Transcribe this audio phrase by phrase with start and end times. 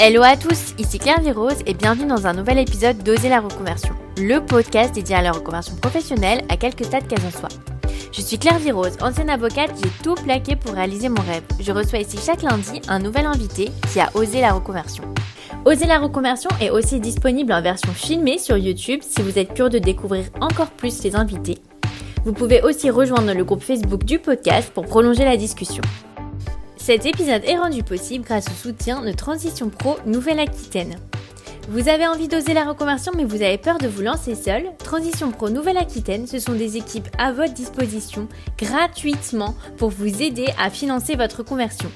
[0.00, 3.92] Hello à tous, ici Claire Virose et bienvenue dans un nouvel épisode d'Oser la reconversion,
[4.16, 7.48] le podcast dédié à la reconversion professionnelle à quelques stades qu'elle en soit.
[8.12, 11.42] Je suis Claire Virose, ancienne avocate, j'ai tout plaqué pour réaliser mon rêve.
[11.58, 15.02] Je reçois ici chaque lundi un nouvel invité qui a osé la reconversion.
[15.64, 19.68] Oser la reconversion est aussi disponible en version filmée sur YouTube si vous êtes curieux
[19.68, 21.58] de découvrir encore plus les invités.
[22.24, 25.82] Vous pouvez aussi rejoindre le groupe Facebook du podcast pour prolonger la discussion.
[26.88, 30.96] Cet épisode est rendu possible grâce au soutien de Transition Pro Nouvelle-Aquitaine.
[31.68, 34.70] Vous avez envie d'oser la reconversion mais vous avez peur de vous lancer seul?
[34.78, 40.70] Transition Pro Nouvelle-Aquitaine, ce sont des équipes à votre disposition gratuitement pour vous aider à
[40.70, 41.90] financer votre conversion.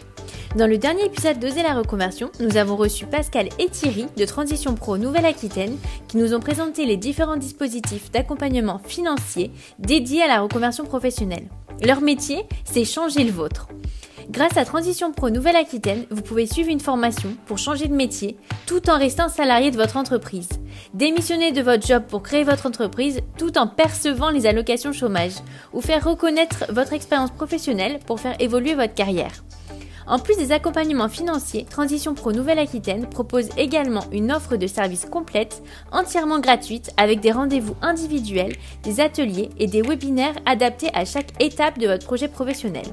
[0.57, 4.75] Dans le dernier épisode d'Oser la reconversion, nous avons reçu Pascal et Thierry de Transition
[4.75, 10.85] Pro Nouvelle-Aquitaine qui nous ont présenté les différents dispositifs d'accompagnement financier dédiés à la reconversion
[10.85, 11.49] professionnelle.
[11.83, 13.69] Leur métier, c'est changer le vôtre.
[14.31, 18.89] Grâce à Transition Pro Nouvelle-Aquitaine, vous pouvez suivre une formation pour changer de métier tout
[18.89, 20.49] en restant salarié de votre entreprise.
[20.95, 25.35] Démissionner de votre job pour créer votre entreprise tout en percevant les allocations chômage
[25.73, 29.45] ou faire reconnaître votre expérience professionnelle pour faire évoluer votre carrière.
[30.07, 35.63] En plus des accompagnements financiers, Transition Pro Nouvelle-Aquitaine propose également une offre de services complète,
[35.93, 41.79] entièrement gratuite, avec des rendez-vous individuels, des ateliers et des webinaires adaptés à chaque étape
[41.79, 42.87] de votre projet professionnel.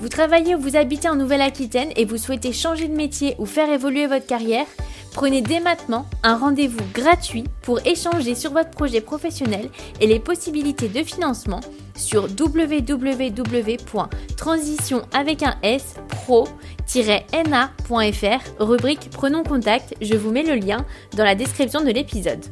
[0.00, 3.70] Vous travaillez ou vous habitez en Nouvelle-Aquitaine et vous souhaitez changer de métier ou faire
[3.70, 4.64] évoluer votre carrière
[5.12, 9.68] Prenez dès maintenant un rendez-vous gratuit pour échanger sur votre projet professionnel
[10.00, 11.60] et les possibilités de financement
[11.96, 16.48] sur www.transition avec un S pro-na.fr
[18.58, 22.46] rubrique Prenons contact, je vous mets le lien dans la description de l'épisode.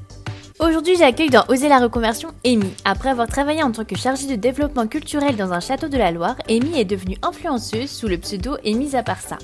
[0.60, 2.68] Aujourd'hui, j'accueille dans Oser la reconversion Amy.
[2.84, 6.10] Après avoir travaillé en tant que chargée de développement culturel dans un château de la
[6.10, 9.38] Loire, Amy est devenue influenceuse sous le pseudo Amy Zaparsa.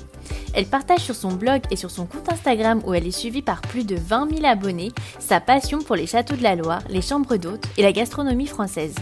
[0.53, 3.61] Elle partage sur son blog et sur son compte Instagram où elle est suivie par
[3.61, 7.37] plus de 20 000 abonnés sa passion pour les châteaux de la Loire, les chambres
[7.37, 8.95] d'hôtes et la gastronomie française.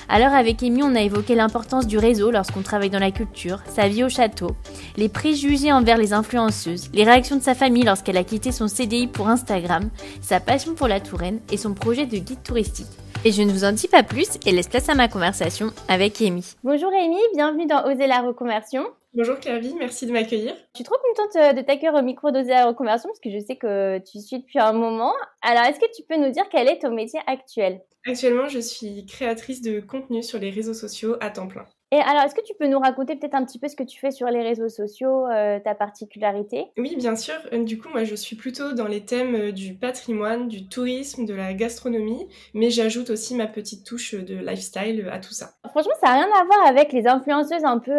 [0.10, 3.90] Alors avec Amy, on a évoqué l'importance du réseau lorsqu'on travaille dans la culture, sa
[3.90, 4.52] vie au château,
[4.96, 9.08] les préjugés envers les influenceuses, les réactions de sa famille lorsqu'elle a quitté son CDI
[9.08, 9.90] pour Instagram,
[10.22, 12.88] sa passion pour la Touraine et son projet de guide touristique.
[13.26, 16.22] Et je ne vous en dis pas plus et laisse place à ma conversation avec
[16.22, 16.56] Amy.
[16.64, 18.86] Bonjour Amy, bienvenue dans Oser la reconversion.
[19.14, 20.54] Bonjour Claire-Vie, merci de m'accueillir.
[20.74, 23.40] Je suis trop contente euh, de t'accueillir au micro d'Oser la reconversion parce que je
[23.40, 25.14] sais que tu suis depuis un moment.
[25.42, 27.82] Alors, est-ce que tu peux nous dire quel est ton métier actuel?
[28.06, 31.66] Actuellement, je suis créatrice de contenu sur les réseaux sociaux à temps plein.
[31.94, 33.98] Et alors, est-ce que tu peux nous raconter peut-être un petit peu ce que tu
[33.98, 36.66] fais sur les réseaux sociaux, euh, ta particularité?
[36.78, 37.36] Oui, bien sûr.
[37.54, 41.26] Euh, du coup, moi, je suis plutôt dans les thèmes euh, du patrimoine, du tourisme,
[41.26, 45.52] de la gastronomie, mais j'ajoute aussi ma petite touche de lifestyle à tout ça.
[45.70, 47.98] Franchement, ça n'a rien à voir avec les influenceuses un peu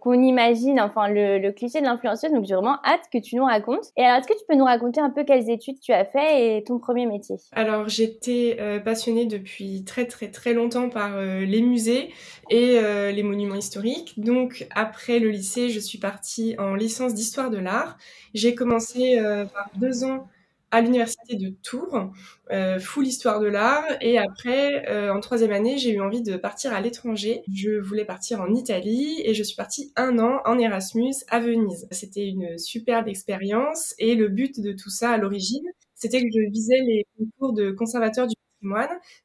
[0.00, 2.30] qu'on imagine, enfin le, cliché de l'influenceuse.
[2.30, 3.86] Donc, j'ai vraiment hâte que tu nous racontes.
[3.96, 6.58] Et alors, est-ce que tu peux nous raconter un peu quelles études tu as fait
[6.58, 7.34] et ton premier métier?
[7.50, 12.12] Alors, j'étais passionnée depuis très très très longtemps par les musées
[12.48, 12.78] et
[13.12, 14.14] les monuments historiques.
[14.18, 17.98] Donc après le lycée, je suis partie en licence d'histoire de l'art.
[18.34, 20.28] J'ai commencé euh, par deux ans
[20.70, 22.12] à l'université de Tours,
[22.50, 23.84] euh, full histoire de l'art.
[24.00, 27.42] Et après, euh, en troisième année, j'ai eu envie de partir à l'étranger.
[27.52, 31.86] Je voulais partir en Italie et je suis partie un an en Erasmus à Venise.
[31.92, 36.50] C'était une superbe expérience et le but de tout ça à l'origine, c'était que je
[36.50, 38.34] visais les concours de conservateur du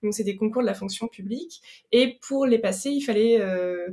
[0.03, 1.61] Donc c'est des concours de la fonction publique.
[1.91, 3.41] Et pour les passer, il fallait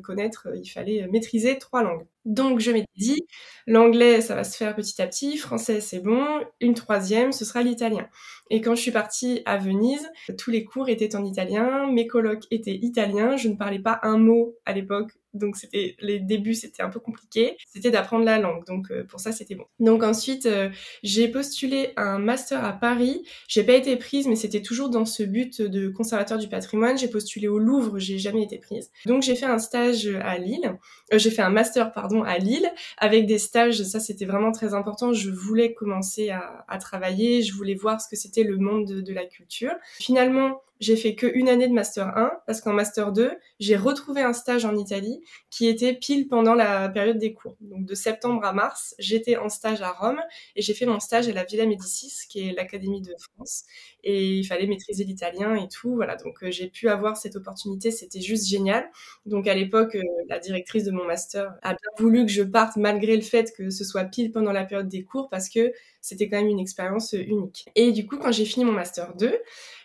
[0.02, 2.06] connaître, il fallait maîtriser trois langues.
[2.26, 3.26] Donc je m'étais dit,
[3.68, 6.26] l'anglais, ça va se faire petit à petit, français, c'est bon,
[6.60, 8.08] une troisième, ce sera l'italien.
[8.50, 12.44] Et quand je suis partie à Venise, tous les cours étaient en italien, mes colocs
[12.50, 16.82] étaient italiens, je ne parlais pas un mot à l'époque donc c'était les débuts c'était
[16.82, 20.46] un peu compliqué c'était d'apprendre la langue donc euh, pour ça c'était bon donc ensuite
[20.46, 20.70] euh,
[21.02, 25.22] j'ai postulé un master à Paris j'ai pas été prise mais c'était toujours dans ce
[25.22, 29.36] but de conservateur du patrimoine j'ai postulé au Louvre j'ai jamais été prise donc j'ai
[29.36, 30.76] fait un stage à Lille
[31.12, 34.74] euh, j'ai fait un master pardon à Lille avec des stages ça c'était vraiment très
[34.74, 35.12] important.
[35.12, 39.12] Je voulais commencer à, travailler je voulais voir ce que c'était le monde de, de
[39.12, 39.72] la culture.
[39.98, 44.22] Finalement j'ai fait que une année de master 1 parce qu'en master 2, j'ai retrouvé
[44.22, 45.20] un stage en Italie
[45.50, 47.56] qui était pile pendant la période des cours.
[47.60, 50.20] Donc de septembre à mars, j'étais en stage à Rome
[50.54, 53.64] et j'ai fait mon stage à la Villa Médicis qui est l'académie de France
[54.04, 55.94] et il fallait maîtriser l'italien et tout.
[55.94, 58.88] Voilà, donc euh, j'ai pu avoir cette opportunité, c'était juste génial.
[59.24, 62.76] Donc à l'époque, euh, la directrice de mon master a bien voulu que je parte
[62.76, 66.28] malgré le fait que ce soit pile pendant la période des cours parce que c'était
[66.28, 67.66] quand même une expérience unique.
[67.74, 69.36] Et du coup, quand j'ai fini mon master 2,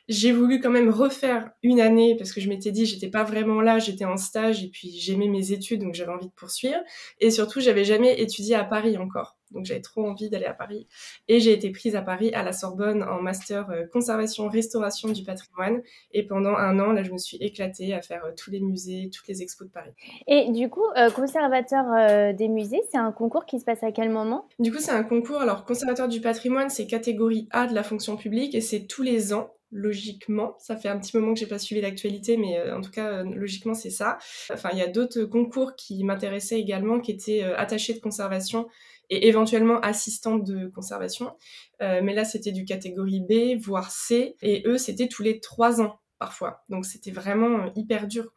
[0.08, 3.62] j'ai voulu quand même refaire une année parce que je m'étais dit j'étais pas vraiment
[3.62, 6.80] là, j'étais en stage et puis j'aimais mes études donc j'avais envie de poursuivre.
[7.20, 9.38] Et surtout j'avais jamais étudié à Paris encore.
[9.52, 10.88] Donc j'avais trop envie d'aller à Paris.
[11.28, 15.24] Et j'ai été prise à Paris à la Sorbonne en master euh, conservation restauration du
[15.24, 15.82] patrimoine.
[16.14, 19.10] Et pendant un an là je me suis éclatée à faire euh, tous les musées,
[19.14, 19.92] toutes les expos de Paris.
[20.28, 24.10] Et du coup euh, conservateur des musées, c'est un concours qui se passe à quel
[24.10, 24.48] moment?
[24.60, 25.42] Du coup c'est un concours.
[25.42, 29.34] Alors conservateur du patrimoine, c'est catégorie A de la fonction publique et c'est tous les
[29.34, 30.56] ans logiquement.
[30.60, 33.12] Ça fait un petit moment que j'ai pas suivi l'actualité, mais euh, en tout cas,
[33.12, 34.18] euh, logiquement, c'est ça.
[34.52, 38.68] Enfin, il y a d'autres concours qui m'intéressaient également, qui étaient euh, attachés de conservation
[39.10, 41.36] et éventuellement assistante de conservation.
[41.82, 46.00] mais là, c'était du catégorie B, voire C, et eux, c'était tous les trois ans
[46.18, 46.64] parfois.
[46.70, 48.32] Donc c'était vraiment hyper dur.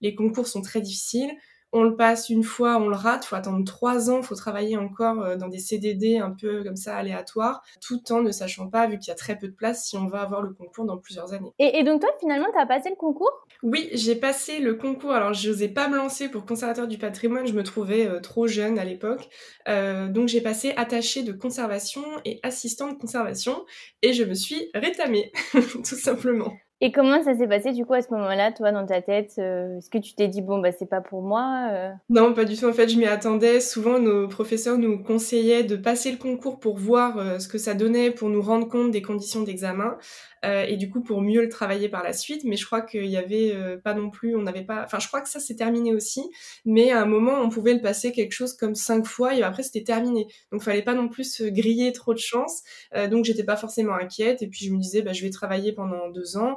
[0.00, 1.30] les concours sont très difficiles
[1.72, 5.20] on le passe une fois, on le rate, faut attendre trois ans, faut travailler encore
[5.20, 8.98] euh, dans des CDD un peu comme ça aléatoires, tout en ne sachant pas, vu
[8.98, 11.32] qu'il y a très peu de place, si on va avoir le concours dans plusieurs
[11.32, 11.52] années.
[11.58, 13.46] Et, donc toi, finalement, tu as passé le concours?
[13.62, 15.12] Oui, j'ai passé le concours.
[15.12, 18.46] Alors, je n'osais pas me lancer pour conservateur du patrimoine, je me trouvais euh, trop
[18.46, 19.28] jeune à l'époque.
[19.68, 23.64] Euh, donc, j'ai passé attaché de conservation et assistant de conservation,
[24.02, 26.52] et je me suis rétamée, tout simplement.
[26.82, 29.76] Et comment ça s'est passé du coup à ce moment-là, toi, dans ta tête euh,
[29.76, 31.90] Est-ce que tu t'es dit bon bah c'est pas pour moi euh?
[32.08, 32.64] Non, pas du tout.
[32.64, 33.60] En fait, je m'y attendais.
[33.60, 37.74] Souvent, nos professeurs nous conseillaient de passer le concours pour voir euh, ce que ça
[37.74, 39.98] donnait, pour nous rendre compte des conditions d'examen
[40.42, 42.44] et du coup pour mieux le travailler par la suite.
[42.44, 44.84] Mais je crois qu'il y avait pas non plus, on n'avait pas.
[44.86, 46.22] Enfin, je crois que ça s'est terminé aussi.
[46.64, 49.62] Mais à un moment, on pouvait le passer quelque chose comme cinq fois et après
[49.62, 50.28] c'était terminé.
[50.50, 52.62] Donc, fallait pas non plus se griller trop de chance.
[53.10, 54.40] donc, j'étais pas forcément inquiète.
[54.40, 56.56] Et puis je me disais, bah, je vais travailler pendant deux ans.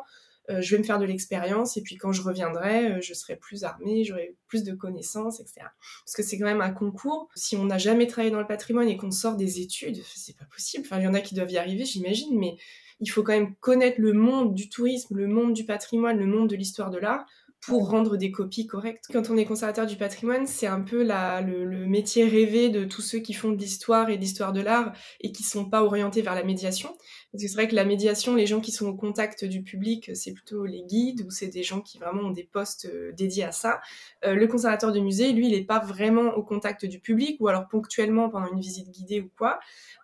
[0.50, 3.38] Euh, je vais me faire de l'expérience et puis quand je reviendrai, euh, je serai
[3.38, 5.62] plus armée, j'aurai plus de connaissances, etc.
[6.06, 7.30] Parce que c'est quand même un concours.
[7.36, 10.46] Si on n'a jamais travaillé dans le patrimoine et qu'on sort des études, c'est pas
[10.46, 10.86] possible.
[10.86, 12.58] Enfin, il y en a qui doivent y arriver, j'imagine, mais
[13.00, 16.50] il faut quand même connaître le monde du tourisme, le monde du patrimoine, le monde
[16.50, 17.26] de l'histoire de l'art
[17.66, 19.06] pour rendre des copies correctes.
[19.12, 22.84] Quand on est conservateur du patrimoine, c'est un peu la, le, le, métier rêvé de
[22.84, 25.84] tous ceux qui font de l'histoire et de l'histoire de l'art et qui sont pas
[25.84, 26.90] orientés vers la médiation.
[27.32, 30.12] Parce que c'est vrai que la médiation, les gens qui sont au contact du public,
[30.14, 33.46] c'est plutôt les guides ou c'est des gens qui vraiment ont des postes euh, dédiés
[33.46, 33.80] à ça.
[34.26, 37.48] Euh, le conservateur de musée, lui, il n'est pas vraiment au contact du public ou
[37.48, 39.60] alors ponctuellement pendant une visite guidée ou quoi.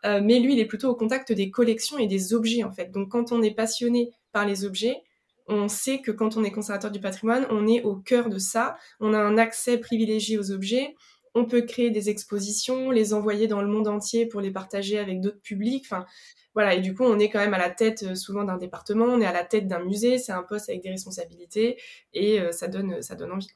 [0.06, 2.92] Euh, mais lui, il est plutôt au contact des collections et des objets en fait.
[2.92, 5.04] Donc quand on est passionné par les objets,
[5.50, 8.78] on sait que quand on est conservateur du patrimoine, on est au cœur de ça,
[9.00, 10.96] on a un accès privilégié aux objets,
[11.36, 15.22] on peut créer des expositions, les envoyer dans le monde entier pour les partager avec
[15.22, 15.86] d'autres publics.
[15.86, 16.06] Enfin,
[16.54, 19.06] voilà, et du coup, on est quand même à la tête euh, souvent d'un département,
[19.06, 21.80] on est à la tête d'un musée, c'est un poste avec des responsabilités.
[22.14, 23.50] Et euh, ça donne ça donne envie.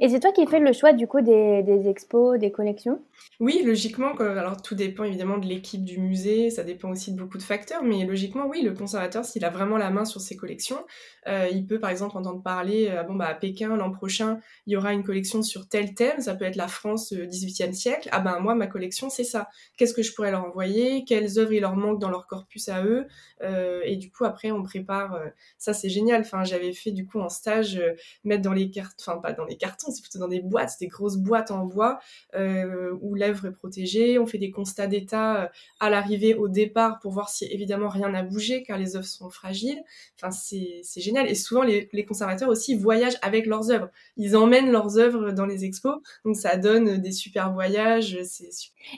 [0.00, 3.00] Et c'est toi qui fais le choix du coup des, expos, des collections?
[3.40, 4.14] Oui, logiquement.
[4.14, 7.82] Alors tout dépend évidemment de l'équipe du musée, ça dépend aussi de beaucoup de facteurs,
[7.82, 10.78] mais logiquement, oui, le conservateur, s'il a vraiment la main sur ses collections,
[11.28, 14.72] euh, il peut par exemple entendre parler, euh, bon bah à Pékin l'an prochain, il
[14.72, 18.08] y aura une collection sur tel thème, ça peut être la France euh, 18e siècle.
[18.12, 19.48] Ah ben moi ma collection c'est ça.
[19.76, 21.04] Qu'est-ce que je pourrais leur envoyer?
[21.04, 23.06] Quelles œuvres il leur manque dans leur corpus à eux?
[23.42, 25.20] Euh, Et du coup après on prépare.
[25.58, 26.20] ça c'est génial.
[26.22, 27.82] Enfin j'avais fait du coup en stage
[28.24, 30.88] mettre dans les cartes, enfin pas dans les cartes c'est plutôt dans des boîtes, des
[30.88, 31.98] grosses boîtes en bois
[32.34, 34.18] où l'œuvre est protégée.
[34.18, 38.22] On fait des constats d'état à l'arrivée, au départ, pour voir si évidemment rien n'a
[38.22, 39.82] bougé, car les œuvres sont fragiles.
[40.16, 41.28] Enfin, c'est génial.
[41.28, 43.88] Et souvent, les, conservateurs aussi voyagent avec leurs œuvres.
[44.16, 48.18] Ils emmènent leurs œuvres dans les expos, donc ça donne des super voyages.
[48.24, 48.48] C'est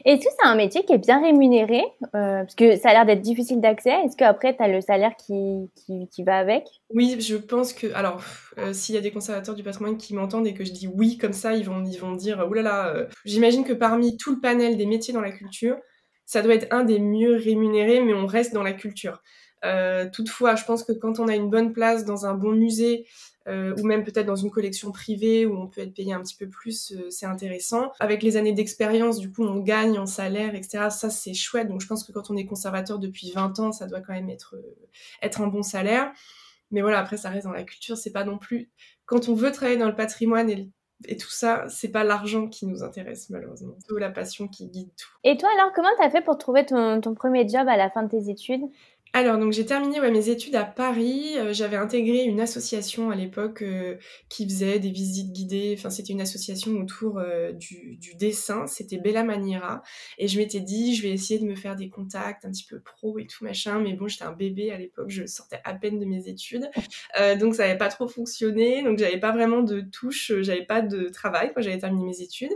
[0.04, 1.82] Est-ce que c'est un métier qui est bien rémunéré?
[2.12, 3.90] Parce que ça a l'air d'être difficile d'accès.
[4.04, 5.70] Est-ce qu'après, tu as le salaire qui,
[6.10, 6.64] qui, va avec?
[6.90, 7.92] Oui, je pense que.
[7.92, 8.22] Alors,
[8.56, 11.18] euh, s'il y a des conservateurs du patrimoine qui m'entendent et que je dis oui
[11.18, 12.92] comme ça, ils vont, ils vont dire oulala.
[12.92, 15.76] Là là, J'imagine que parmi tout le panel des métiers dans la culture,
[16.24, 19.22] ça doit être un des mieux rémunérés, mais on reste dans la culture.
[19.64, 23.06] Euh, toutefois, je pense que quand on a une bonne place dans un bon musée,
[23.48, 26.36] euh, ou même peut-être dans une collection privée où on peut être payé un petit
[26.36, 27.92] peu plus, euh, c'est intéressant.
[27.98, 30.90] Avec les années d'expérience, du coup, on gagne en salaire, etc.
[30.90, 31.68] Ça, c'est chouette.
[31.68, 34.28] Donc, je pense que quand on est conservateur depuis 20 ans, ça doit quand même
[34.30, 34.54] être,
[35.22, 36.12] être un bon salaire.
[36.70, 37.96] Mais voilà, après, ça reste dans la culture.
[37.96, 38.70] C'est pas non plus.
[39.06, 42.82] Quand on veut travailler dans le patrimoine et tout ça, c'est pas l'argent qui nous
[42.82, 45.08] intéresse malheureusement, c'est la passion qui guide tout.
[45.22, 48.08] Et toi alors, comment t'as fait pour trouver ton, premier job à la fin de
[48.08, 48.62] tes études?
[49.18, 51.36] Alors, donc j'ai terminé mes études à Paris.
[51.38, 53.96] Euh, j'avais intégré une association à l'époque euh,
[54.28, 55.74] qui faisait des visites guidées.
[55.76, 58.68] Enfin, c'était une association autour euh, du, du, dessin.
[58.68, 59.82] C'était Bella Maniera.
[60.18, 62.78] Et je m'étais dit, je vais essayer de me faire des contacts un petit peu
[62.78, 63.80] pro et tout machin.
[63.80, 65.10] Mais bon, j'étais un bébé à l'époque.
[65.10, 66.70] Je sortais à peine de mes études.
[67.40, 68.84] donc, ça n'avait pas trop fonctionné.
[68.84, 70.30] Donc, j'avais pas vraiment de touche.
[70.42, 72.52] J'avais pas de travail quand j'avais terminé mes études.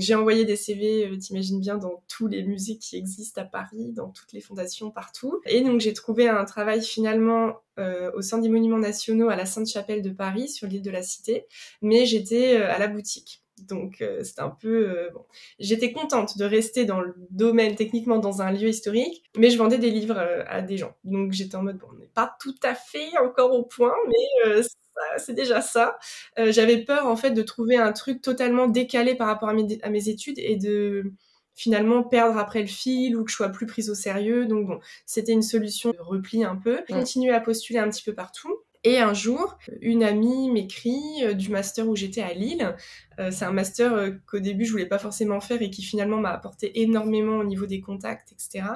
[0.00, 4.08] J'ai envoyé des CV, t'imagines bien, dans tous les musées qui existent à Paris, dans
[4.08, 5.40] toutes les fondations, partout.
[5.46, 9.46] Et donc j'ai trouvé un travail finalement euh, au sein des monuments nationaux à la
[9.46, 11.46] Sainte-Chapelle de Paris, sur l'île de la Cité,
[11.82, 13.42] mais j'étais euh, à la boutique.
[13.68, 15.24] Donc euh, c'était un peu bon.
[15.58, 19.78] J'étais contente de rester dans le domaine techniquement dans un lieu historique, mais je vendais
[19.78, 20.94] des livres à des gens.
[21.04, 24.62] Donc j'étais en mode bon, on n'est pas tout à fait encore au point, mais
[25.18, 25.98] c'est déjà ça.
[26.36, 29.90] J'avais peur en fait de trouver un truc totalement décalé par rapport à mes, à
[29.90, 31.12] mes études et de
[31.54, 34.46] finalement perdre après le fil ou que je sois plus prise au sérieux.
[34.46, 36.82] Donc bon, c'était une solution de repli un peu.
[36.88, 38.63] Continuer à postuler un petit peu partout.
[38.86, 42.76] Et un jour, une amie m'écrit euh, du master où j'étais à Lille.
[43.18, 46.18] Euh, c'est un master euh, qu'au début je voulais pas forcément faire et qui finalement
[46.18, 48.66] m'a apporté énormément au niveau des contacts, etc.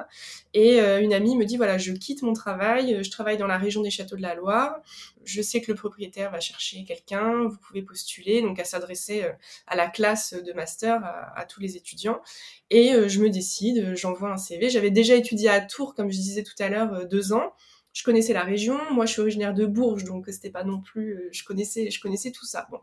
[0.55, 3.83] Et une amie me dit voilà, je quitte mon travail, je travaille dans la région
[3.83, 4.79] des Châteaux de la Loire.
[5.25, 8.41] Je sais que le propriétaire va chercher quelqu'un, vous pouvez postuler.
[8.41, 9.25] Donc à s'adresser
[9.67, 12.19] à la classe de master, à, à tous les étudiants.
[12.71, 14.69] Et je me décide, j'envoie un CV.
[14.69, 17.53] J'avais déjà étudié à Tours, comme je disais tout à l'heure, deux ans
[17.93, 18.77] je connaissais la région.
[18.91, 21.13] Moi, je suis originaire de Bourges, donc c'était pas non plus.
[21.13, 22.67] Euh, je connaissais, je connaissais tout ça.
[22.71, 22.79] Bon,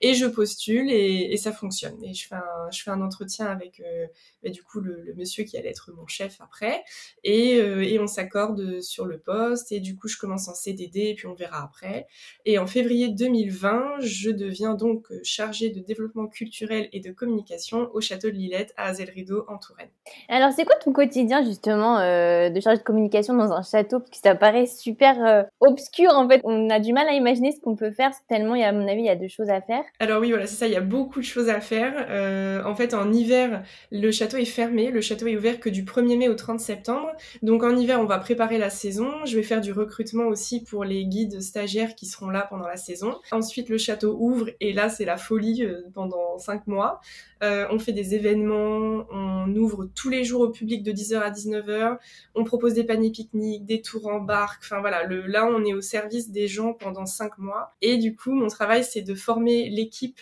[0.00, 2.02] et je postule et, ça fonctionne.
[2.04, 4.06] Et je fais un, je fais un entretien avec euh,
[4.42, 6.82] bah, du coup le, monsieur qui allait être mon chef après,
[7.24, 9.72] et, euh, et on s'accorde sur le poste.
[9.72, 12.06] Et du coup, je commence en CDD et puis on verra après.
[12.44, 18.00] Et en février 2020, je deviens donc chargée de développement culturel et de communication au
[18.00, 19.90] château de Lillette à Azel-Rideau en Touraine.
[20.28, 23.98] Alors, c'est quoi ton quotidien justement de chargé de communication dans un château?
[23.98, 24.34] Parce que ça
[24.66, 26.40] super euh, obscur en fait.
[26.44, 29.06] On a du mal à imaginer ce qu'on peut faire tellement, à mon avis, il
[29.06, 29.82] y a deux choses à faire.
[29.98, 32.06] Alors oui, voilà, c'est ça, il y a beaucoup de choses à faire.
[32.10, 34.90] Euh, en fait, en hiver, le château est fermé.
[34.90, 37.10] Le château est ouvert que du 1er mai au 30 septembre.
[37.42, 39.10] Donc en hiver, on va préparer la saison.
[39.24, 42.76] Je vais faire du recrutement aussi pour les guides stagiaires qui seront là pendant la
[42.76, 43.16] saison.
[43.32, 47.00] Ensuite, le château ouvre et là, c'est la folie euh, pendant cinq mois.
[47.42, 51.98] on fait des événements, on ouvre tous les jours au public de 10h à 19h.
[52.34, 55.80] On propose des paniers pique-niques, des tours en bas Enfin voilà, là on est au
[55.80, 57.74] service des gens pendant cinq mois.
[57.80, 60.20] Et du coup, mon travail c'est de former l'équipe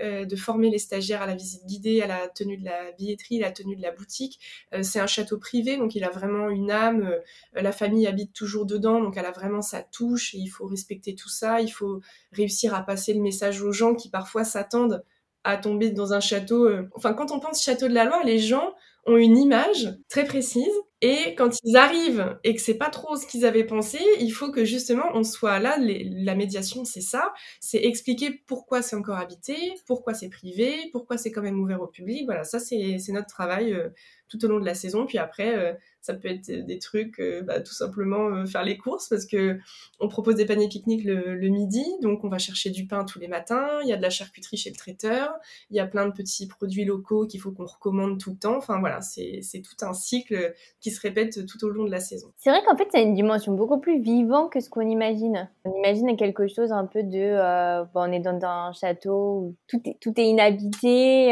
[0.00, 3.38] euh, de former les stagiaires à la visite guidée, à la tenue de la billetterie,
[3.38, 4.40] la tenue de la boutique.
[4.74, 7.02] Euh, c'est un château privé, donc il a vraiment une âme.
[7.02, 7.18] Euh,
[7.60, 10.34] la famille habite toujours dedans, donc elle a vraiment sa touche.
[10.34, 11.60] Et il faut respecter tout ça.
[11.60, 12.00] Il faut
[12.32, 15.04] réussir à passer le message aux gens qui parfois s'attendent
[15.44, 16.68] à tomber dans un château.
[16.94, 18.74] Enfin, quand on pense château de la Loire, les gens
[19.06, 20.72] ont une image très précise
[21.02, 24.52] et quand ils arrivent et que c'est pas trop ce qu'ils avaient pensé, il faut
[24.52, 25.76] que justement on soit là.
[25.78, 29.56] la médiation, c'est ça, c'est expliquer pourquoi c'est encore habité,
[29.86, 32.24] pourquoi c'est privé, pourquoi c'est quand même ouvert au public.
[32.26, 33.88] Voilà, ça c'est notre travail euh,
[34.32, 35.04] tout au long de la saison.
[35.06, 38.78] Puis après, euh, ça peut être des trucs, euh, bah, tout simplement euh, faire les
[38.78, 39.58] courses parce que
[40.00, 43.28] on propose des paniers pique-nique le, midi, donc on va chercher du pain tous les
[43.28, 43.68] matins.
[43.82, 45.34] Il y a de la charcuterie chez le traiteur.
[45.70, 48.56] Il y a plein de petits produits locaux qu'il faut qu'on recommande tout le temps.
[48.56, 52.32] Enfin voilà, c'est tout un cycle qui se répète tout au long de la saison.
[52.38, 55.50] C'est vrai qu'en fait, ça a une dimension beaucoup plus vivante que ce qu'on imagine.
[55.64, 57.36] On imagine quelque chose un peu de,
[57.94, 61.26] on est dans un château où tout est, tout est inhabité,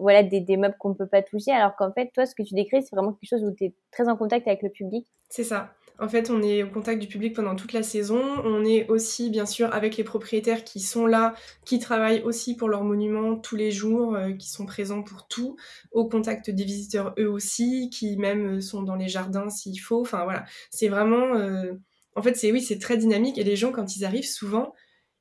[0.00, 2.42] voilà, des, des meubles qu'on ne peut pas toucher, alors qu'en fait, toi, ce que
[2.42, 5.06] tu décris, c'est vraiment quelque chose où tu es très en contact avec le public.
[5.28, 5.74] C'est ça.
[6.00, 8.22] En fait, on est au contact du public pendant toute la saison.
[8.44, 12.68] On est aussi, bien sûr, avec les propriétaires qui sont là, qui travaillent aussi pour
[12.68, 15.56] leurs monuments tous les jours, euh, qui sont présents pour tout,
[15.90, 20.00] au contact des visiteurs eux aussi, qui même sont dans les jardins s'il faut.
[20.00, 21.34] Enfin voilà, c'est vraiment...
[21.34, 21.72] Euh,
[22.14, 23.36] en fait, c'est oui, c'est très dynamique.
[23.36, 24.72] Et les gens, quand ils arrivent, souvent,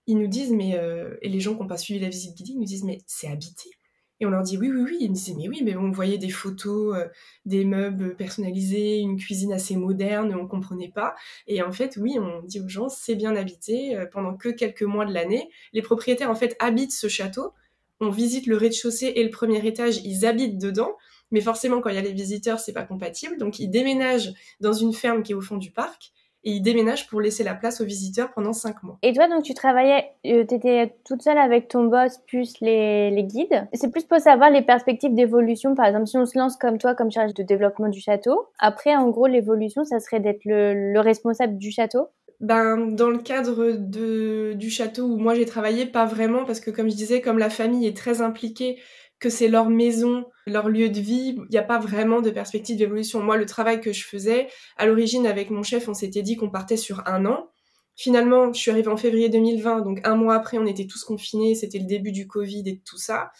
[0.05, 0.77] ils nous disent, mais...
[0.77, 2.99] Euh, et les gens qui n'ont pas suivi la visite guidée, ils nous disent, mais
[3.07, 3.71] c'est habité
[4.19, 4.97] et on leur dit oui, oui, oui.
[4.99, 7.07] Ils me disaient mais oui, mais on voyait des photos, euh,
[7.45, 11.15] des meubles personnalisés, une cuisine assez moderne, on comprenait pas.
[11.47, 14.83] Et en fait, oui, on dit aux gens c'est bien habité euh, pendant que quelques
[14.83, 15.49] mois de l'année.
[15.73, 17.53] Les propriétaires en fait habitent ce château.
[17.99, 20.95] On visite le rez-de-chaussée et le premier étage, ils habitent dedans.
[21.31, 23.37] Mais forcément, quand il y a les visiteurs, c'est pas compatible.
[23.37, 24.31] Donc, ils déménagent
[24.61, 26.13] dans une ferme qui est au fond du parc
[26.47, 28.97] et ils déménagent pour laisser la place aux visiteurs pendant cinq mois.
[29.03, 33.11] Et toi, donc, tu travaillais, euh, tu étais toute seule avec ton boss plus les,
[33.11, 33.67] les guides.
[33.73, 35.75] C'est plus pour savoir les perspectives d'évolution.
[35.75, 38.95] Par exemple, si on se lance comme toi, comme charge de développement du château, après,
[38.95, 42.07] en gros, l'évolution, ça serait d'être le, le responsable du château?
[42.39, 46.69] Ben, dans le cadre de, du château où moi j'ai travaillé, pas vraiment, parce que
[46.69, 48.77] comme je disais, comme la famille est très impliquée
[49.19, 52.77] que c'est leur maison, leur lieu de vie, il n'y a pas vraiment de perspective
[52.77, 53.21] d'évolution.
[53.21, 54.47] Moi, le travail que je faisais,
[54.77, 57.49] à l'origine, avec mon chef, on s'était dit qu'on partait sur un an.
[57.95, 61.55] Finalement, je suis arrivée en février 2020, donc un mois après, on était tous confinés,
[61.55, 63.31] c'était le début du Covid et tout ça.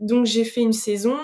[0.00, 1.16] Donc j'ai fait une saison,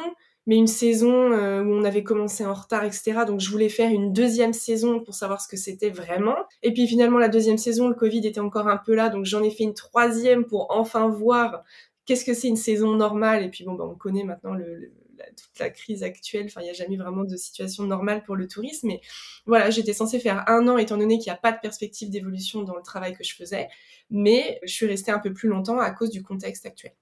[0.46, 3.20] mais une saison euh, où on avait commencé en retard, etc.
[3.26, 6.34] Donc je voulais faire une deuxième saison pour savoir ce que c'était vraiment.
[6.64, 9.44] Et puis finalement, la deuxième saison, le Covid était encore un peu là, donc j'en
[9.44, 11.62] ai fait une troisième pour enfin voir
[12.10, 13.44] qu'est-ce que c'est une saison normale?
[13.44, 14.90] Et puis bon, bah, on connaît maintenant le,
[15.28, 16.46] toute la crise actuelle.
[16.46, 18.88] Enfin, il n'y a jamais vraiment de situation normale pour le tourisme.
[18.88, 19.00] Mais
[19.46, 22.64] voilà, j'étais censée faire un an, étant donné qu'il n'y a pas de perspective d'évolution
[22.64, 23.68] dans le travail que je faisais.
[24.10, 26.94] Mais je suis restée un peu plus longtemps à cause du contexte actuel.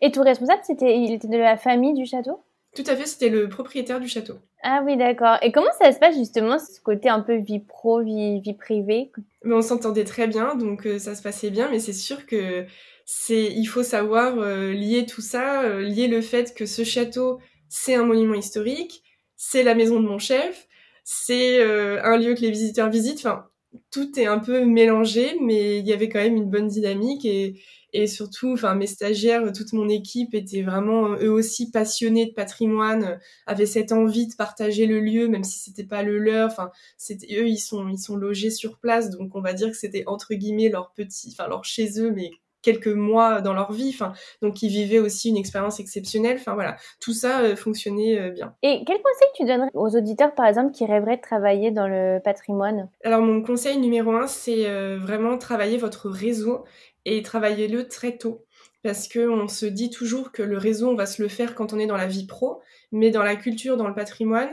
[0.00, 2.40] Et ton responsable, c'était, il était de la famille du château?
[2.76, 4.34] Tout à fait, c'était le propriétaire du château.
[4.62, 5.38] Ah oui, d'accord.
[5.42, 9.10] Et comment ça se passe justement, ce côté un peu vie pro, vie, vie privée?
[9.44, 12.66] Mais On s'entendait très bien, donc euh, ça se passait bien, mais c'est sûr que
[13.04, 17.40] c'est il faut savoir euh, lier tout ça, euh, lier le fait que ce château
[17.68, 19.02] c'est un monument historique,
[19.36, 20.68] c'est la maison de mon chef,
[21.04, 23.20] c'est un lieu que les visiteurs visitent.
[23.20, 23.46] Enfin,
[23.90, 27.60] tout est un peu mélangé, mais il y avait quand même une bonne dynamique et,
[27.92, 33.18] et surtout, enfin, mes stagiaires, toute mon équipe était vraiment eux aussi passionnés de patrimoine,
[33.46, 36.50] avaient cette envie de partager le lieu, même si c'était pas le leur.
[36.50, 39.76] Enfin, c'était eux, ils sont ils sont logés sur place, donc on va dire que
[39.76, 42.30] c'était entre guillemets leur petit, enfin leur chez eux, mais
[42.62, 43.90] quelques mois dans leur vie.
[43.92, 46.36] Enfin, donc ils vivaient aussi une expérience exceptionnelle.
[46.40, 48.54] Enfin voilà, tout ça euh, fonctionnait euh, bien.
[48.62, 52.20] Et quel conseil tu donnerais aux auditeurs, par exemple, qui rêveraient de travailler dans le
[52.22, 52.88] patrimoine?
[53.04, 56.64] Alors mon conseil numéro un, c'est euh, vraiment travailler votre réseau
[57.04, 58.44] et travailler-le très tôt.
[58.82, 61.72] Parce que on se dit toujours que le réseau, on va se le faire quand
[61.72, 64.50] on est dans la vie pro, mais dans la culture, dans le patrimoine,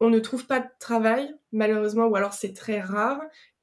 [0.00, 3.20] on ne trouve pas de travail, malheureusement, ou alors c'est très rare.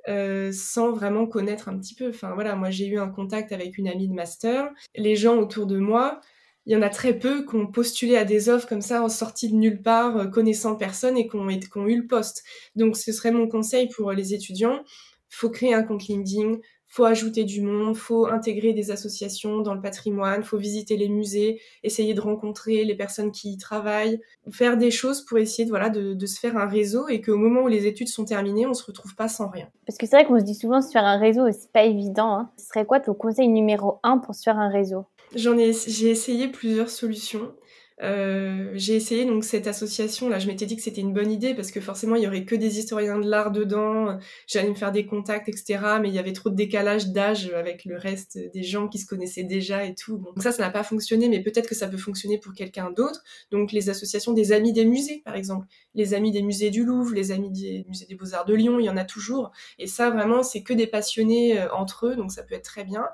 [0.08, 2.10] Euh, sans vraiment connaître un petit peu.
[2.10, 4.70] Enfin voilà, moi j'ai eu un contact avec une amie de master.
[4.96, 6.22] Les gens autour de moi,
[6.66, 9.08] il y en a très peu qui ont postulé à des offres comme ça en
[9.08, 12.44] de nulle part, euh, connaissant personne et qui ont, qui ont eu le poste.
[12.76, 14.82] Donc ce serait mon conseil pour les étudiants.
[15.30, 19.82] Faut créer un compte LinkedIn, faut ajouter du monde, faut intégrer des associations dans le
[19.82, 24.20] patrimoine, faut visiter les musées, essayer de rencontrer les personnes qui y travaillent,
[24.52, 27.62] faire des choses pour essayer de, voilà, de, se faire un réseau et qu'au moment
[27.62, 29.68] où les études sont terminées, on se retrouve pas sans rien.
[29.86, 32.34] Parce que c'est vrai qu'on se dit souvent se faire un réseau, c'est pas évident.
[32.34, 32.52] Hein.
[32.58, 35.06] Ce serait quoi ton conseil numéro un pour se faire un réseau?
[35.36, 37.54] J'en ai, j'ai essayé plusieurs solutions.
[38.04, 41.56] Euh, j'ai essayé donc cette association là, je m'étais dit que c'était une bonne idée
[41.56, 44.92] parce que forcément il y aurait que des historiens de l'art dedans, j'allais me faire
[44.92, 45.80] des contacts etc.
[46.00, 49.08] Mais il y avait trop de décalage d'âge avec le reste des gens qui se
[49.08, 50.20] connaissaient déjà et tout.
[50.20, 53.24] Donc ça, ça n'a pas fonctionné, mais peut-être que ça peut fonctionner pour quelqu'un d'autre.
[53.50, 57.16] Donc les associations des amis des musées par exemple, les amis des musées du Louvre,
[57.16, 59.52] les amis des musées des Beaux Arts de Lyon, il y en a toujours.
[59.80, 62.84] Et ça vraiment c'est que des passionnés euh, entre eux, donc ça peut être très
[62.84, 63.06] bien.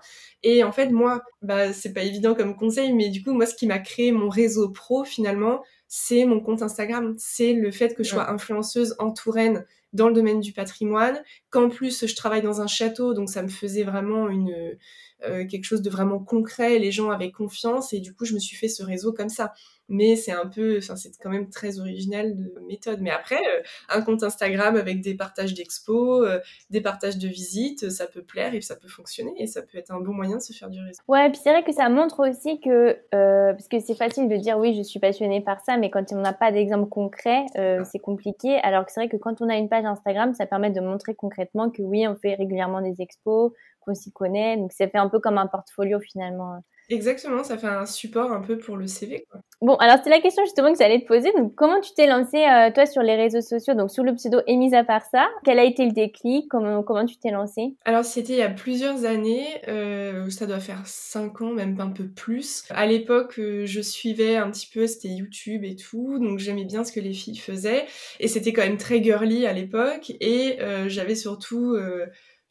[0.44, 3.56] Et en fait moi, bah c'est pas évident comme conseil, mais du coup moi ce
[3.56, 7.16] qui m'a créé mon réseau pro finalement, c'est mon compte Instagram.
[7.18, 11.70] C'est le fait que je sois influenceuse en Touraine dans le domaine du patrimoine, qu'en
[11.70, 14.76] plus je travaille dans un château, donc ça me faisait vraiment une
[15.24, 16.80] euh, quelque chose de vraiment concret.
[16.80, 19.54] Les gens avaient confiance et du coup je me suis fait ce réseau comme ça
[19.94, 23.00] mais c'est un peu, enfin c'est quand même très original de méthode.
[23.00, 26.40] Mais après, euh, un compte Instagram avec des partages d'expos, euh,
[26.72, 29.92] des partages de visites, ça peut plaire et ça peut fonctionner et ça peut être
[29.92, 31.00] un bon moyen de se faire du réseau.
[31.08, 34.36] Ouais, puis c'est vrai que ça montre aussi que, euh, parce que c'est facile de
[34.36, 37.46] dire oui, je suis passionnée par ça, mais quand on n'a pas d'exemple concret,
[37.86, 38.60] c'est compliqué.
[38.64, 41.14] Alors que c'est vrai que quand on a une page Instagram, ça permet de montrer
[41.14, 43.52] concrètement que oui, on fait régulièrement des expos,
[43.82, 46.64] qu'on s'y connaît, donc ça fait un peu comme un portfolio finalement.
[46.94, 49.26] Exactement, ça fait un support un peu pour le CV.
[49.32, 49.42] Quoi.
[49.62, 51.32] Bon, alors c'était la question justement que j'allais te poser.
[51.36, 54.42] Donc, comment tu t'es lancée, euh, toi, sur les réseaux sociaux, donc sous le pseudo
[54.46, 55.28] Émise à part ça?
[55.44, 56.48] Quel a été le déclic?
[56.50, 59.48] Comment, comment tu t'es lancée Alors, c'était il y a plusieurs années.
[59.68, 62.66] Euh, ça doit faire cinq ans, même un peu plus.
[62.70, 66.20] À l'époque, euh, je suivais un petit peu, c'était YouTube et tout.
[66.20, 67.86] Donc, j'aimais bien ce que les filles faisaient.
[68.20, 70.12] Et c'était quand même très girly à l'époque.
[70.20, 71.76] Et j'avais surtout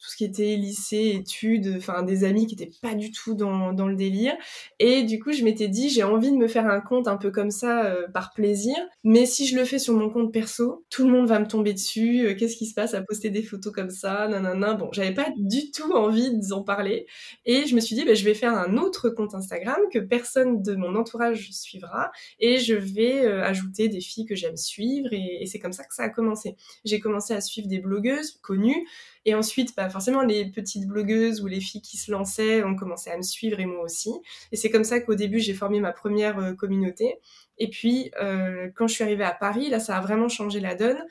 [0.03, 3.71] tout ce qui était lycée, études, enfin des amis qui étaient pas du tout dans,
[3.71, 4.33] dans le délire.
[4.79, 7.31] Et du coup, je m'étais dit, j'ai envie de me faire un compte un peu
[7.31, 8.75] comme ça euh, par plaisir.
[9.05, 11.71] Mais si je le fais sur mon compte perso, tout le monde va me tomber
[11.71, 12.25] dessus.
[12.25, 14.73] Euh, qu'est-ce qui se passe à poster des photos comme ça Nanana.
[14.73, 17.07] Bon, j'avais pas du tout envie d'en parler.
[17.45, 20.61] Et je me suis dit, bah, je vais faire un autre compte Instagram que personne
[20.61, 22.11] de mon entourage suivra.
[22.41, 25.13] Et je vais euh, ajouter des filles que j'aime suivre.
[25.13, 26.57] Et, et c'est comme ça que ça a commencé.
[26.83, 28.85] J'ai commencé à suivre des blogueuses connues
[29.25, 33.09] et ensuite, bah, forcément, les petites blogueuses ou les filles qui se lançaient ont commencé
[33.09, 34.11] à me suivre et moi aussi.
[34.51, 37.19] Et c'est comme ça qu'au début, j'ai formé ma première euh, communauté.
[37.57, 40.75] Et puis, euh, quand je suis arrivée à Paris, là, ça a vraiment changé la
[40.75, 41.01] donne,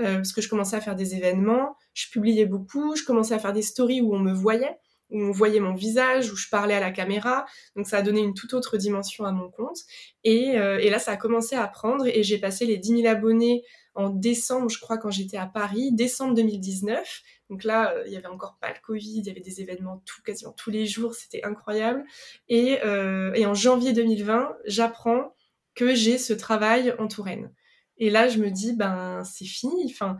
[0.00, 3.38] euh, parce que je commençais à faire des événements, je publiais beaucoup, je commençais à
[3.38, 4.76] faire des stories où on me voyait,
[5.10, 7.46] où on voyait mon visage, où je parlais à la caméra.
[7.76, 9.78] Donc, ça a donné une toute autre dimension à mon compte.
[10.24, 13.62] Et, et là, ça a commencé à prendre, et j'ai passé les 10 000 abonnés
[13.94, 17.22] en décembre, je crois, quand j'étais à Paris, décembre 2019.
[17.52, 20.02] Donc là, euh, il y avait encore pas le Covid, il y avait des événements
[20.24, 22.02] quasiment tous les jours, c'était incroyable.
[22.48, 25.36] Et, euh, en janvier 2020, j'apprends
[25.74, 27.52] que j'ai ce travail en Touraine.
[27.98, 29.84] Et là, je me dis, ben, c'est fini.
[29.84, 30.16] Enfin,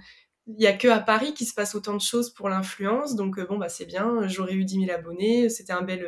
[0.46, 3.38] il y a que à Paris qui se passe autant de choses pour l'influence, donc
[3.38, 4.28] euh, bon bah c'est bien.
[4.28, 6.06] J'aurais eu 10 000 abonnés, c'était un bel,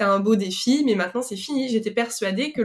[0.00, 1.70] un beau défi, mais maintenant c'est fini.
[1.70, 2.60] J'étais persuadée que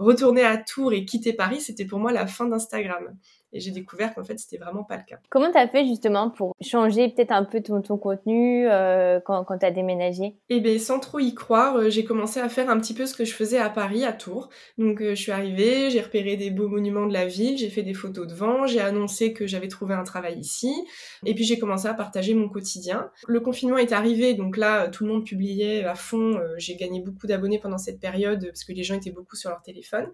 [0.00, 3.16] retourner à Tours et quitter Paris, c'était pour moi la fin d'Instagram.
[3.56, 5.16] Et j'ai découvert qu'en fait, c'était vraiment pas le cas.
[5.30, 9.44] Comment tu as fait justement pour changer peut-être un peu ton, ton contenu euh, quand,
[9.44, 10.36] quand tu as déménagé?
[10.50, 13.14] Eh bien, sans trop y croire, euh, j'ai commencé à faire un petit peu ce
[13.14, 14.50] que je faisais à Paris, à Tours.
[14.76, 17.82] Donc, euh, je suis arrivée, j'ai repéré des beaux monuments de la ville, j'ai fait
[17.82, 20.74] des photos devant, j'ai annoncé que j'avais trouvé un travail ici.
[21.24, 23.10] Et puis, j'ai commencé à partager mon quotidien.
[23.26, 26.38] Le confinement est arrivé, donc là, tout le monde publiait à fond.
[26.58, 29.62] j'ai gagné beaucoup d'abonnés pendant cette période parce que les gens étaient beaucoup sur leur
[29.62, 30.06] téléphone.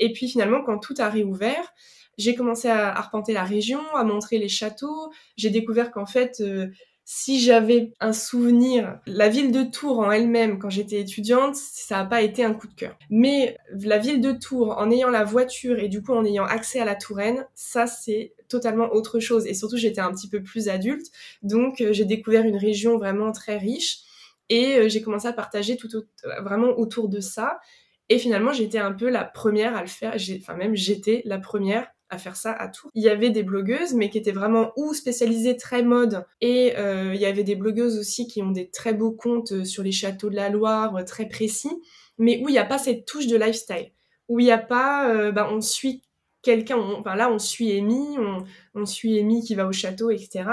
[0.00, 1.72] Et puis, finalement, quand tout a réouvert,
[2.20, 5.10] j'ai commencé à arpenter la région, à montrer les châteaux.
[5.36, 6.68] J'ai découvert qu'en fait, euh,
[7.04, 12.04] si j'avais un souvenir, la ville de Tours en elle-même, quand j'étais étudiante, ça n'a
[12.04, 12.96] pas été un coup de cœur.
[13.10, 16.78] Mais la ville de Tours, en ayant la voiture et du coup en ayant accès
[16.78, 19.46] à la Touraine, ça c'est totalement autre chose.
[19.46, 21.06] Et surtout, j'étais un petit peu plus adulte,
[21.42, 24.02] donc euh, j'ai découvert une région vraiment très riche
[24.48, 25.88] et euh, j'ai commencé à partager tout
[26.42, 27.58] vraiment autour de ça.
[28.08, 30.16] Et finalement, j'étais un peu la première à le faire.
[30.40, 32.90] Enfin, même j'étais la première à faire ça à tout.
[32.94, 37.14] Il y avait des blogueuses, mais qui étaient vraiment ou spécialisées très mode, et euh,
[37.14, 39.92] il y avait des blogueuses aussi qui ont des très beaux comptes euh, sur les
[39.92, 41.70] châteaux de la Loire, euh, très précis,
[42.18, 43.92] mais où il n'y a pas cette touche de lifestyle,
[44.28, 46.02] où il n'y a pas, bah, on suit
[46.42, 50.44] quelqu'un, enfin là on suit Amy, on, on, suit Amy qui va au château, etc.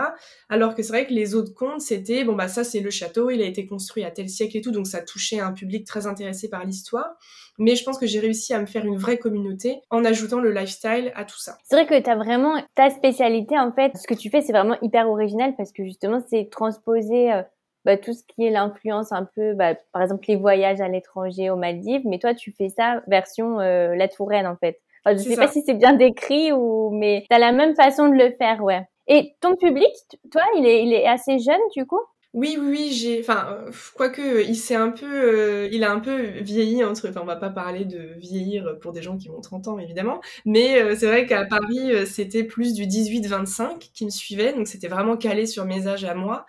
[0.49, 3.29] Alors que c'est vrai que les autres comptes c'était bon bah ça c'est le château,
[3.29, 6.07] il a été construit à tel siècle et tout, donc ça touchait un public très
[6.07, 7.15] intéressé par l'histoire.
[7.57, 10.51] Mais je pense que j'ai réussi à me faire une vraie communauté en ajoutant le
[10.51, 11.57] lifestyle à tout ça.
[11.63, 13.95] C'est vrai que tu as vraiment ta spécialité en fait.
[13.97, 17.41] Ce que tu fais c'est vraiment hyper original parce que justement c'est transposer euh,
[17.85, 21.49] bah, tout ce qui est l'influence un peu, bah, par exemple les voyages à l'étranger
[21.49, 24.81] aux Maldives, mais toi tu fais ça version euh, la Touraine en fait
[25.13, 28.33] je sais pas si c'est bien décrit ou, mais t'as la même façon de le
[28.37, 28.87] faire, ouais.
[29.07, 29.93] Et ton public,
[30.31, 32.01] toi, il est, il est assez jeune, du coup?
[32.33, 35.99] Oui, oui, oui, j'ai, enfin, euh, quoique, il s'est un peu, euh, il a un
[35.99, 39.39] peu vieilli entre, enfin, on va pas parler de vieillir pour des gens qui ont
[39.39, 44.09] 30 ans, évidemment, mais euh, c'est vrai qu'à Paris, c'était plus du 18-25 qui me
[44.09, 46.45] suivait, donc c'était vraiment calé sur mes âges à moi.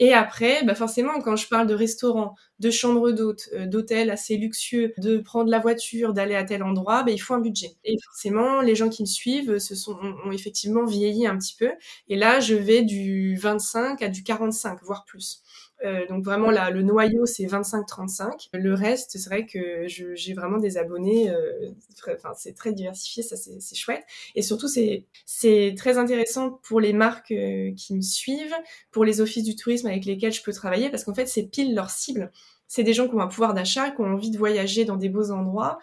[0.00, 4.36] Et après, bah forcément, quand je parle de restaurant, de chambre d'hôte, euh, d'hôtel assez
[4.36, 7.76] luxueux, de prendre la voiture, d'aller à tel endroit, bah, il faut un budget.
[7.84, 11.70] Et forcément, les gens qui me suivent se sont, ont, effectivement vieilli un petit peu.
[12.08, 15.42] Et là, je vais du 25 à du 45, voire plus.
[15.84, 18.48] Euh, donc vraiment là, le noyau c'est 25-35.
[18.52, 21.30] Le reste, c'est vrai que j'ai vraiment des abonnés.
[21.30, 21.70] Euh,
[22.14, 24.04] enfin, c'est très diversifié, ça c'est chouette.
[24.34, 28.54] Et surtout, c'est très intéressant pour les marques euh, qui me suivent,
[28.90, 31.74] pour les offices du tourisme avec lesquels je peux travailler, parce qu'en fait, c'est pile
[31.74, 32.32] leur cible.
[32.66, 35.08] C'est des gens qui ont un pouvoir d'achat, qui ont envie de voyager dans des
[35.08, 35.78] beaux endroits,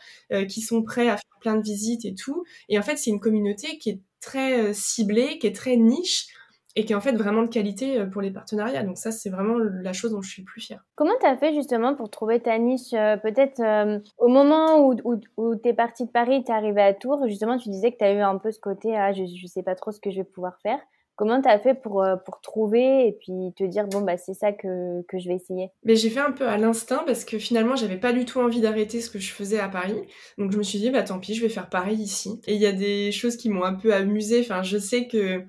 [0.48, 2.44] qui sont prêts à faire plein de visites et tout.
[2.70, 6.28] Et en fait, c'est une communauté qui est très ciblée, qui est très niche
[6.76, 8.84] et qui est en fait vraiment de qualité euh, pour les partenariats.
[8.84, 10.84] Donc ça, c'est vraiment la chose dont je suis plus fière.
[10.96, 14.96] Comment tu as fait justement pour trouver ta niche euh, Peut-être euh, au moment où,
[15.04, 17.92] où, où tu es partie de Paris, tu es arrivée à Tours, justement, tu disais
[17.92, 20.00] que tu as eu un peu ce côté, ah, je ne sais pas trop ce
[20.00, 20.80] que je vais pouvoir faire.
[21.18, 24.52] Comment tu as fait pour, pour trouver et puis te dire, bon, bah, c'est ça
[24.52, 25.70] que, que je vais essayer?
[25.86, 28.60] Mais j'ai fait un peu à l'instinct parce que finalement, j'avais pas du tout envie
[28.60, 30.02] d'arrêter ce que je faisais à Paris.
[30.38, 32.42] Donc je me suis dit, bah tant pis, je vais faire pareil ici.
[32.48, 34.42] Et il y a des choses qui m'ont un peu amusée.
[34.42, 35.46] Enfin, je sais que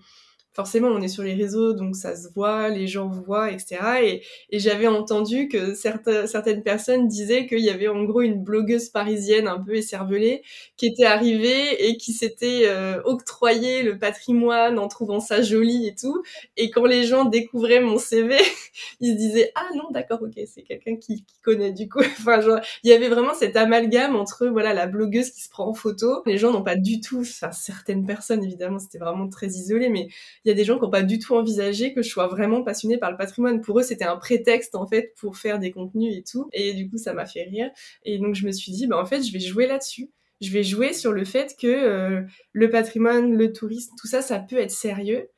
[0.56, 3.76] forcément, on est sur les réseaux, donc ça se voit, les gens voient, etc.
[4.02, 8.88] Et, et j'avais entendu que certaines, personnes disaient qu'il y avait en gros une blogueuse
[8.88, 10.42] parisienne un peu écervelée
[10.78, 15.94] qui était arrivée et qui s'était euh, octroyé le patrimoine en trouvant ça joli et
[15.94, 16.22] tout.
[16.56, 18.36] Et quand les gens découvraient mon CV,
[19.00, 22.00] ils se disaient ah non d'accord ok c'est quelqu'un qui, qui, connaît du coup.
[22.18, 25.68] enfin genre il y avait vraiment cet amalgame entre voilà la blogueuse qui se prend
[25.68, 26.22] en photo.
[26.24, 30.08] Les gens n'ont pas du tout, enfin certaines personnes évidemment c'était vraiment très isolé, mais
[30.46, 32.62] il y a des gens qui n'ont pas du tout envisagé que je sois vraiment
[32.62, 33.60] passionnée par le patrimoine.
[33.60, 36.48] Pour eux, c'était un prétexte en fait pour faire des contenus et tout.
[36.52, 37.68] Et du coup, ça m'a fait rire.
[38.04, 40.08] Et donc, je me suis dit, bah en fait, je vais jouer là-dessus.
[40.40, 44.38] Je vais jouer sur le fait que euh, le patrimoine, le tourisme, tout ça, ça
[44.38, 45.30] peut être sérieux,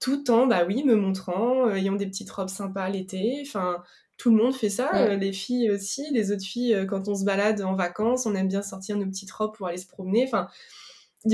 [0.00, 3.42] tout en, bah oui, me montrant, euh, ayant des petites robes sympas l'été.
[3.46, 3.82] Enfin,
[4.16, 7.24] tout le monde fait ça, euh, les filles aussi, les autres filles, quand on se
[7.24, 10.24] balade en vacances, on aime bien sortir nos petites robes pour aller se promener.
[10.26, 10.48] Enfin,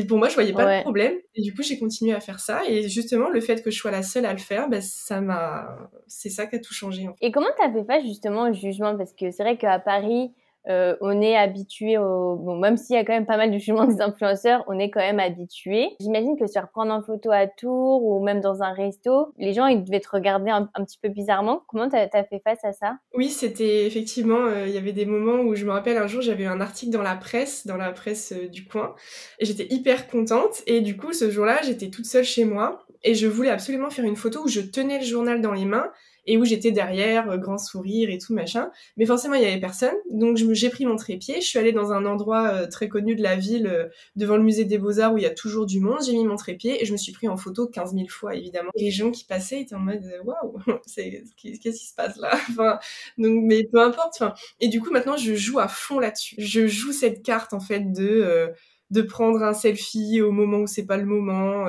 [0.07, 1.14] pour moi, je voyais pas de problème.
[1.35, 2.62] Et du coup, j'ai continué à faire ça.
[2.68, 5.90] Et justement, le fait que je sois la seule à le faire, ben, ça m'a,
[6.07, 7.09] c'est ça qui a tout changé.
[7.20, 8.96] Et comment tu fait face justement au jugement?
[8.96, 10.33] Parce que c'est vrai qu'à Paris,
[10.68, 13.57] euh, on est habitué au bon même s'il y a quand même pas mal de
[13.57, 15.96] jugements des influenceurs on est quand même habitué.
[16.01, 19.55] J'imagine que se faire prendre en photo à Tours ou même dans un resto les
[19.55, 21.62] gens ils devaient te regarder un, petit peu bizarrement.
[21.68, 22.99] Comment t'as as fait face à ça?
[23.14, 26.20] Oui c'était effectivement euh, il y avait des moments où je me rappelle un jour
[26.20, 28.94] j'avais un article dans la presse dans la presse euh, du coin
[29.38, 30.62] et j'étais hyper contente.
[30.66, 34.05] Et du coup ce jour-là j'étais toute seule chez moi et je voulais absolument faire
[34.05, 35.90] une photo où je tenais le journal dans les mains
[36.26, 38.70] et où j'étais derrière, euh, grand sourire et tout machin.
[38.96, 39.94] Mais forcément, il y avait personne.
[40.11, 43.22] Donc j'ai pris mon trépied, je suis allée dans un endroit euh, très connu de
[43.22, 45.98] la ville, euh, devant le musée des Beaux-Arts où il y a toujours du monde.
[46.04, 48.70] J'ai mis mon trépied et je me suis pris en photo 15 000 fois, évidemment.
[48.76, 52.30] Les gens qui passaient étaient en mode waouh, qu'est-ce qui se passe là?
[52.50, 52.78] Enfin,
[53.16, 54.22] donc, mais peu importe.
[54.61, 56.35] Et du coup, maintenant, je joue à fond là-dessus.
[56.38, 58.52] Je joue cette carte en fait de
[58.90, 61.66] de prendre un selfie au moment où c'est pas le moment,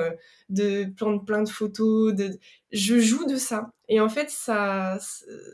[0.49, 2.39] de prendre plein de photos, de
[2.71, 3.71] je joue de ça.
[3.89, 4.97] Et en fait, ça,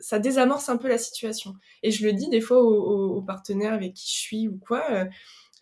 [0.01, 1.55] ça désamorce un peu la situation.
[1.83, 4.83] Et je le dis des fois aux, partenaires avec qui je suis ou quoi.
[4.91, 5.05] Euh,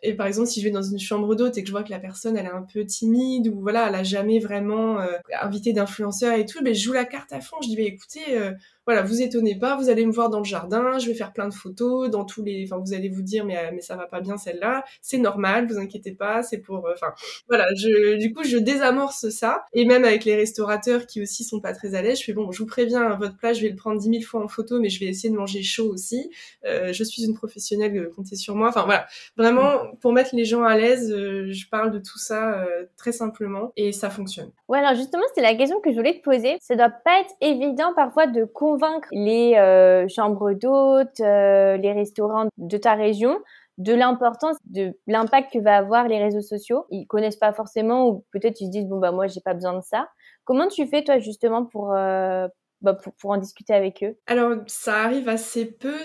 [0.04, 1.90] et par exemple, si je vais dans une chambre d'hôte et que je vois que
[1.90, 5.74] la personne elle est un peu timide ou voilà, elle a jamais vraiment euh, invité
[5.74, 7.56] d'influenceurs et tout, ben je joue la carte à fond.
[7.62, 8.52] Je dis ben écoutez, euh,
[8.86, 11.48] voilà, vous étonnez pas, vous allez me voir dans le jardin, je vais faire plein
[11.48, 14.22] de photos dans tous les, enfin vous allez vous dire mais mais ça va pas
[14.22, 17.14] bien celle-là, c'est normal, vous inquiétez pas, c'est pour, euh, enfin
[17.48, 21.60] voilà, je du coup je désamorce ça et même avec les restaurateurs qui aussi sont
[21.60, 23.76] pas très à l'aise, je fais bon, je vous préviens, votre plat je vais le
[23.76, 26.30] prendre dix mille fois en photo, mais je vais essayer de manger chaud aussi.
[26.66, 28.70] Euh, je suis une professionnelle, euh, comptez sur moi.
[28.70, 32.66] Enfin voilà, vraiment pour mettre les gens à l'aise, je parle de tout ça
[32.98, 34.52] très simplement et ça fonctionne.
[34.68, 36.58] Ouais alors justement c'est la question que je voulais te poser.
[36.62, 38.75] Ça doit pas être évident parfois de convaincre
[39.12, 43.40] les euh, chambres d'hôtes, euh, les restaurants de ta région
[43.78, 46.86] de l'importance de l'impact que va avoir les réseaux sociaux.
[46.92, 49.74] Ils connaissent pas forcément ou peut-être ils se disent bon bah moi j'ai pas besoin
[49.74, 50.10] de ça.
[50.46, 52.48] Comment tu fais toi justement pour euh,
[52.82, 54.18] bah, pour, en discuter avec eux?
[54.28, 55.98] Alors ça arrive assez peu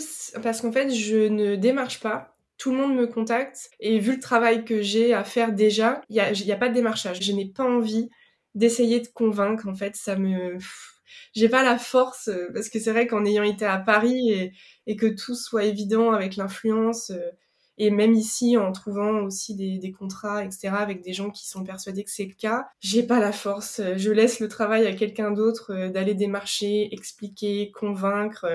[0.43, 2.33] parce qu'en fait je ne démarche pas.
[2.59, 6.21] Tout le monde me contacte et vu le travail que j'ai à faire déjà, il
[6.21, 7.21] n'y y a pas de démarchage.
[7.23, 8.11] Je n'ai pas envie
[8.55, 9.67] d'essayer de convaincre.
[9.67, 10.59] En fait, ça me
[11.35, 14.53] j'ai pas la force euh, parce que c'est vrai qu'en ayant été à Paris
[14.87, 17.31] et, que tout soit évident avec l'influence euh,
[17.79, 22.05] et même ici en trouvant aussi des, contrats etc avec des gens qui sont persuadés
[22.05, 23.81] que c'est le cas j'ai pas la force.
[23.97, 28.47] Je laisse le travail à quelqu'un d'autre euh, d'aller démarcher expliquer convaincre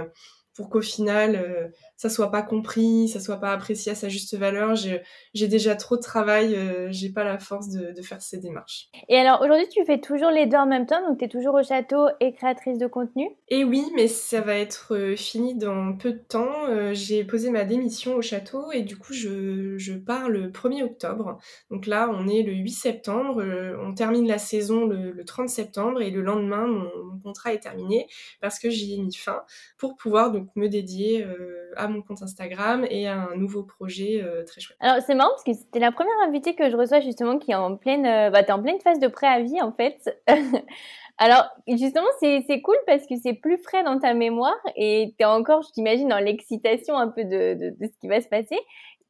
[0.53, 4.75] pour qu'au final ça soit pas compris, ça soit pas apprécié à sa juste valeur.
[4.75, 8.89] J'ai déjà trop de travail, euh, j'ai pas la force de, de, faire ces démarches.
[9.09, 11.55] Et alors aujourd'hui tu fais toujours les deux en même temps, donc tu es toujours
[11.55, 13.29] au château et créatrice de contenu?
[13.49, 16.53] Et oui, mais ça va être euh, fini dans peu de temps.
[16.93, 21.39] j'ai posé ma démission au château et du coup je, je, pars le 1er octobre.
[21.71, 23.43] Donc là on est le 8 septembre,
[23.81, 27.59] on termine la saison le, le 30 septembre et le lendemain mon, mon contrat est
[27.59, 28.07] terminé
[28.41, 29.43] parce que j'y ai mis fin
[29.77, 34.21] pour pouvoir donc me dédier euh, à mon compte Instagram et à un nouveau projet
[34.23, 34.77] euh, très chouette.
[34.79, 37.55] Alors c'est marrant parce que c'était la première invitée que je reçois justement qui est
[37.55, 40.17] en pleine, euh, bah, en pleine phase de préavis en fait.
[41.17, 45.25] Alors, justement, c'est cool parce que c'est plus frais dans ta mémoire et tu es
[45.25, 48.59] encore, je t'imagine, dans l'excitation un peu de, de, de, ce qui va se passer.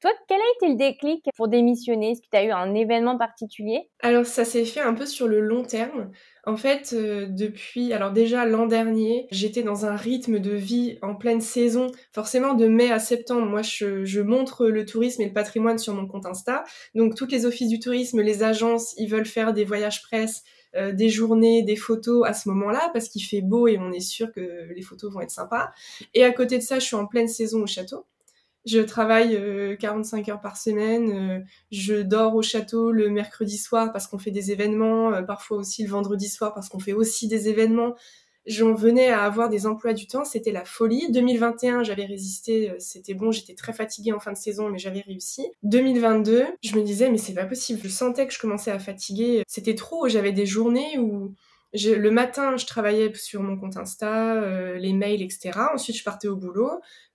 [0.01, 2.11] Toi, quel a été le déclic pour démissionner?
[2.11, 3.89] Est-ce que tu as eu un événement particulier?
[4.01, 6.11] Alors, ça s'est fait un peu sur le long terme.
[6.45, 11.15] En fait, euh, depuis, alors déjà l'an dernier, j'étais dans un rythme de vie en
[11.15, 11.87] pleine saison.
[12.11, 15.93] Forcément, de mai à septembre, moi, je, je, montre le tourisme et le patrimoine sur
[15.93, 16.65] mon compte Insta.
[16.93, 20.43] Donc, toutes les offices du tourisme, les agences, ils veulent faire des voyages presse
[20.91, 24.33] des journées, des photos à ce moment-là parce qu'il fait beau et on est sûr
[24.33, 25.69] que les photos vont être sympas.
[26.13, 28.05] Et à côté de ça, je suis en pleine saison au château.
[28.65, 31.45] Je travaille 45 heures par semaine.
[31.71, 35.89] je dors au château le mercredi soir parce qu'on fait des événements, parfois aussi le
[35.89, 37.95] vendredi soir parce qu'on fait aussi des événements
[38.45, 41.11] j'en venais à avoir des emplois du temps, c'était la folie.
[41.11, 45.01] 2021, j'avais résisté, euh, c'était bon, j'étais très fatiguée en fin de saison, mais j'avais
[45.01, 45.47] réussi.
[45.63, 49.43] 2022, je me disais, mais c'est pas possible, je sentais que je commençais à fatiguer.
[49.47, 51.33] C'était trop, j'avais des journées où
[51.73, 55.59] le matin, je travaillais sur mon compte Insta, euh, les mails, etc.
[55.73, 56.71] Ensuite, je partais au boulot.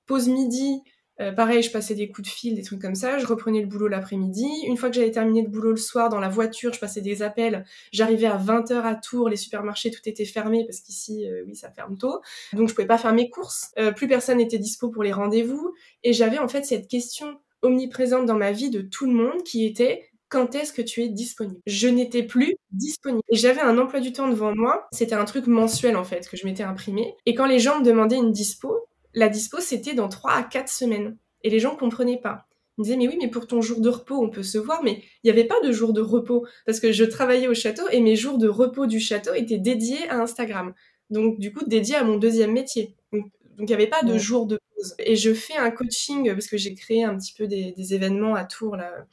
[0.07, 0.83] Pause midi,
[1.21, 3.19] euh, pareil, je passais des coups de fil, des trucs comme ça.
[3.19, 4.49] Je reprenais le boulot l'après-midi.
[4.67, 7.23] Une fois que j'avais terminé le boulot le soir, dans la voiture, je passais des
[7.23, 7.65] appels.
[7.93, 11.71] J'arrivais à 20h à Tours, les supermarchés, tout était fermé parce qu'ici, euh, oui, ça
[11.71, 12.21] ferme tôt.
[12.55, 13.71] Donc, je pouvais pas faire mes courses.
[13.79, 15.75] Euh, plus personne n'était dispo pour les rendez-vous.
[16.03, 19.67] Et j'avais en fait cette question omniprésente dans ma vie de tout le monde qui
[19.67, 21.61] était quand est-ce que tu es disponible?
[21.67, 23.23] Je n'étais plus disponible.
[23.31, 24.89] Et j'avais un emploi du temps devant moi.
[24.93, 27.15] C'était un truc mensuel en fait que je m'étais imprimé.
[27.27, 30.69] Et quand les gens me demandaient une dispo, la dispo, c'était dans 3 à 4
[30.69, 31.17] semaines.
[31.43, 32.47] Et les gens comprenaient pas.
[32.77, 34.83] Ils me disaient, mais oui, mais pour ton jour de repos, on peut se voir,
[34.83, 37.83] mais il n'y avait pas de jour de repos, parce que je travaillais au château
[37.91, 40.75] et mes jours de repos du château étaient dédiés à Instagram.
[41.09, 42.95] Donc, du coup, dédiés à mon deuxième métier.
[43.13, 44.95] Donc, il n'y avait pas de jour de pause.
[44.99, 48.35] Et je fais un coaching, parce que j'ai créé un petit peu des, des événements
[48.35, 49.07] à Tours, là,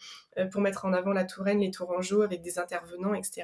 [0.52, 3.44] pour mettre en avant la Touraine, les Tourangeaux avec des intervenants, etc.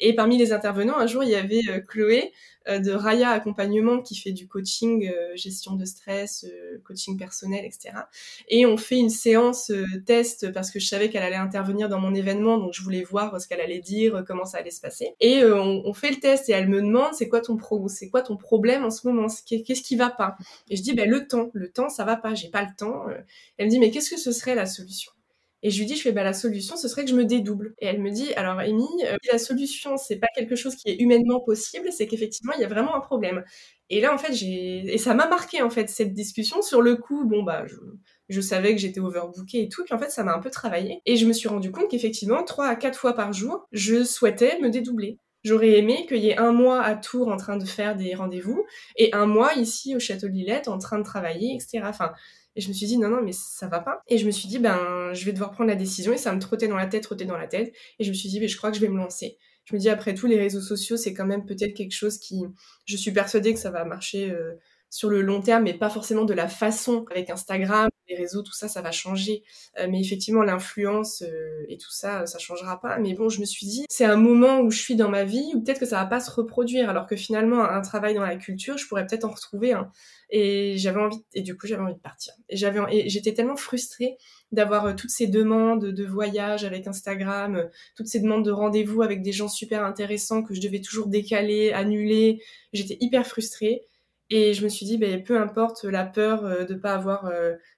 [0.00, 2.32] Et parmi les intervenants, un jour, il y avait euh, Chloé
[2.68, 6.46] euh, de Raya Accompagnement qui fait du coaching, gestion de stress,
[6.84, 7.90] coaching personnel, etc.
[8.48, 9.70] Et on fait une séance
[10.06, 13.40] test parce que je savais qu'elle allait intervenir dans mon événement, donc je voulais voir
[13.40, 15.14] ce qu'elle allait dire, comment ça allait se passer.
[15.20, 18.22] Et on, fait le test et elle me demande c'est quoi ton pro, c'est quoi
[18.22, 20.36] ton problème en ce moment, qu'est-ce qui va pas?
[20.70, 23.04] Et je dis ben le temps, le temps ça va pas, j'ai pas le temps.
[23.58, 25.13] Elle me dit mais qu'est-ce que ce serait la solution?
[25.64, 27.74] Et je lui dis, je fais, bah, la solution, ce serait que je me dédouble.
[27.78, 30.96] Et elle me dit, alors Amy, euh, la solution, c'est pas quelque chose qui est
[31.00, 33.42] humainement possible, c'est qu'effectivement, il y a vraiment un problème.
[33.88, 36.60] Et là, en fait, j'ai, et ça m'a marqué, en fait, cette discussion.
[36.60, 37.64] Sur le coup, bon, bah,
[38.28, 41.00] je, savais que j'étais overbookée et tout, puis en fait, ça m'a un peu travaillé.
[41.06, 44.58] Et je me suis rendu compte qu'effectivement, trois à quatre fois par jour, je souhaitais
[44.60, 45.18] me dédoubler.
[45.44, 48.64] J'aurais aimé qu'il y ait un mois à Tours en train de faire des rendez-vous
[48.96, 51.82] et un mois ici au Château Lillette en train de travailler, etc.
[51.84, 52.12] Enfin,
[52.56, 54.02] et je me suis dit, non, non, mais ça va pas.
[54.08, 56.12] Et je me suis dit, ben, je vais devoir prendre la décision.
[56.12, 57.74] Et ça me trottait dans la tête, trottait dans la tête.
[57.98, 59.38] Et je me suis dit, mais je crois que je vais me lancer.
[59.64, 62.44] Je me dis, après tout, les réseaux sociaux, c'est quand même peut-être quelque chose qui,
[62.84, 64.52] je suis persuadée que ça va marcher euh,
[64.94, 68.52] sur le long terme, mais pas forcément de la façon avec Instagram, les réseaux, tout
[68.52, 69.42] ça, ça va changer.
[69.80, 72.96] Euh, mais effectivement, l'influence euh, et tout ça, ça changera pas.
[73.00, 75.50] Mais bon, je me suis dit, c'est un moment où je suis dans ma vie
[75.52, 78.36] où peut-être que ça va pas se reproduire, alors que finalement, un travail dans la
[78.36, 79.90] culture, je pourrais peut-être en retrouver un.
[80.30, 82.32] Et j'avais envie, et du coup, j'avais envie de partir.
[82.48, 84.16] Et j'avais, et j'étais tellement frustrée
[84.52, 89.22] d'avoir euh, toutes ces demandes de voyage avec Instagram, toutes ces demandes de rendez-vous avec
[89.22, 92.40] des gens super intéressants que je devais toujours décaler, annuler.
[92.72, 93.82] J'étais hyper frustrée.
[94.30, 97.30] Et je me suis dit, ben, peu importe la peur de pas avoir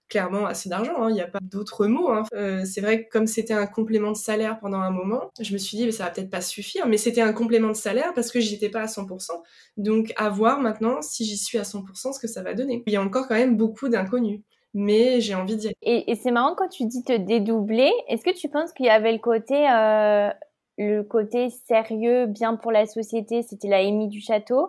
[0.09, 2.11] clairement assez d'argent, hein, il n'y a pas d'autres mots.
[2.11, 2.25] Hein.
[2.35, 5.59] Euh, c'est vrai que comme c'était un complément de salaire pendant un moment, je me
[5.59, 8.31] suis dit, mais ça va peut-être pas suffire, mais c'était un complément de salaire parce
[8.31, 9.31] que j'y étais pas à 100%.
[9.77, 12.83] Donc à voir maintenant si j'y suis à 100% ce que ça va donner.
[12.87, 14.41] Il y a encore quand même beaucoup d'inconnus.
[14.79, 16.05] Mais j'ai envie d'y aller.
[16.07, 17.91] Et, c'est marrant quand tu dis te dédoubler.
[18.09, 20.29] Est-ce que tu penses qu'il y avait le côté, euh,
[20.77, 24.69] le côté sérieux, bien pour la société, c'était la Amy du château,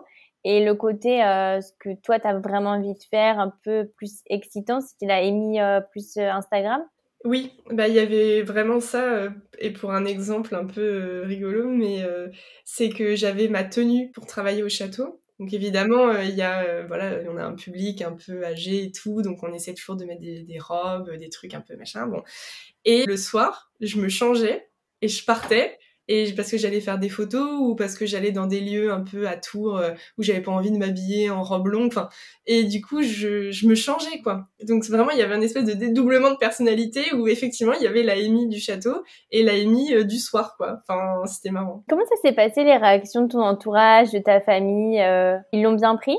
[0.50, 3.86] et le côté, euh, ce que toi, tu as vraiment envie de faire, un peu
[3.98, 6.80] plus excitant, c'était la émis euh, plus euh, Instagram?
[7.22, 9.28] Oui, bah il y avait vraiment ça.
[9.58, 12.06] et pour un exemple un peu rigolo, mais
[12.64, 15.20] c'est que j'avais ma tenue pour travailler au château.
[15.40, 19.20] Donc évidemment, il y a, voilà, on a un public un peu âgé et tout,
[19.20, 22.06] donc on essaie toujours de mettre des, des robes, des trucs un peu machin.
[22.06, 22.22] Bon.
[22.84, 24.70] Et le soir, je me changeais
[25.02, 25.76] et je partais
[26.08, 29.02] et parce que j'allais faire des photos ou parce que j'allais dans des lieux un
[29.02, 32.08] peu à Tours euh, où j'avais pas envie de m'habiller en robe longue enfin
[32.46, 34.48] et du coup je, je me changeais quoi.
[34.62, 37.86] Donc vraiment il y avait un espèce de dédoublement de personnalité où effectivement il y
[37.86, 40.80] avait la Amy du château et la Amy euh, du soir quoi.
[40.82, 41.84] Enfin c'était marrant.
[41.88, 45.74] Comment ça s'est passé les réactions de ton entourage de ta famille euh, ils l'ont
[45.74, 46.16] bien pris?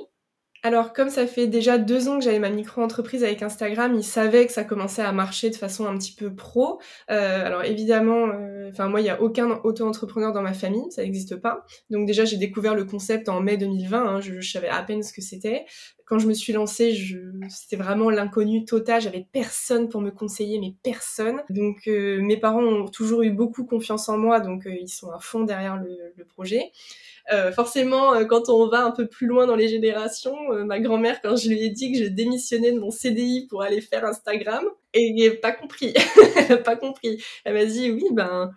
[0.62, 4.45] Alors, comme ça fait déjà deux ans que j'avais ma micro-entreprise avec Instagram, ils savaient
[4.45, 6.82] que ça commençait à marcher de façon un petit peu pro.
[7.10, 11.02] Euh, alors évidemment, euh, enfin moi, il n'y a aucun auto-entrepreneur dans ma famille, ça
[11.02, 11.65] n'existe pas.
[11.89, 14.06] Donc déjà, j'ai découvert le concept en mai 2020.
[14.06, 15.65] Hein, je, je, savais à peine ce que c'était.
[16.10, 16.98] Quand je me suis lancée,
[17.50, 19.00] c'était vraiment l'inconnu total.
[19.00, 21.43] J'avais personne pour me conseiller, mais personne.
[21.52, 25.12] Donc euh, mes parents ont toujours eu beaucoup confiance en moi, donc euh, ils sont
[25.12, 26.72] à fond derrière le, le projet.
[27.32, 30.80] Euh, forcément, euh, quand on va un peu plus loin dans les générations, euh, ma
[30.80, 34.06] grand-mère, quand je lui ai dit que je démissionnais de mon CDI pour aller faire
[34.06, 35.93] Instagram, et pas compris,
[36.66, 37.22] pas compris.
[37.45, 38.51] Elle m'a dit oui, ben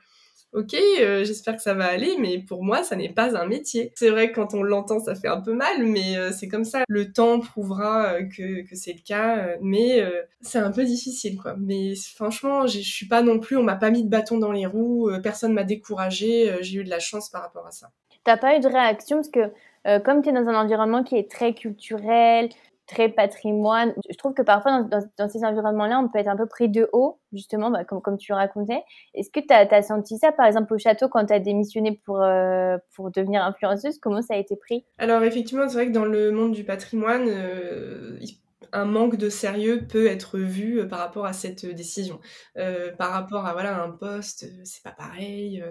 [0.53, 3.92] ok, euh, j'espère que ça va aller, mais pour moi, ça n'est pas un métier.
[3.96, 6.64] C'est vrai que quand on l'entend, ça fait un peu mal, mais euh, c'est comme
[6.64, 6.84] ça.
[6.88, 10.03] Le temps prouvera euh, que, que c'est le cas, mais
[10.40, 11.57] c'est un peu difficile, quoi.
[11.59, 14.66] Mais franchement, je suis pas non plus, on m'a pas mis de bâton dans les
[14.66, 17.90] roues, personne m'a découragé, j'ai eu de la chance par rapport à ça.
[18.24, 19.52] T'as pas eu de réaction parce que
[20.00, 22.48] comme tu es dans un environnement qui est très culturel,
[22.92, 23.94] très patrimoine.
[24.10, 27.18] Je trouve que parfois, dans, ces environnements-là, on peut être un peu pris de haut,
[27.32, 28.82] justement, bah, comme, comme tu racontais.
[29.14, 32.22] Est-ce que tu as, senti ça, par exemple, au château, quand tu as démissionné pour,
[32.22, 34.84] euh, pour devenir influenceuse Comment ça a été pris?
[34.98, 38.18] Alors, effectivement, c'est vrai que dans le monde du patrimoine, euh,
[38.72, 42.20] un manque de sérieux peut être vu euh, par rapport à cette décision.
[42.98, 45.62] par rapport à voilà un poste, c'est pas pareil.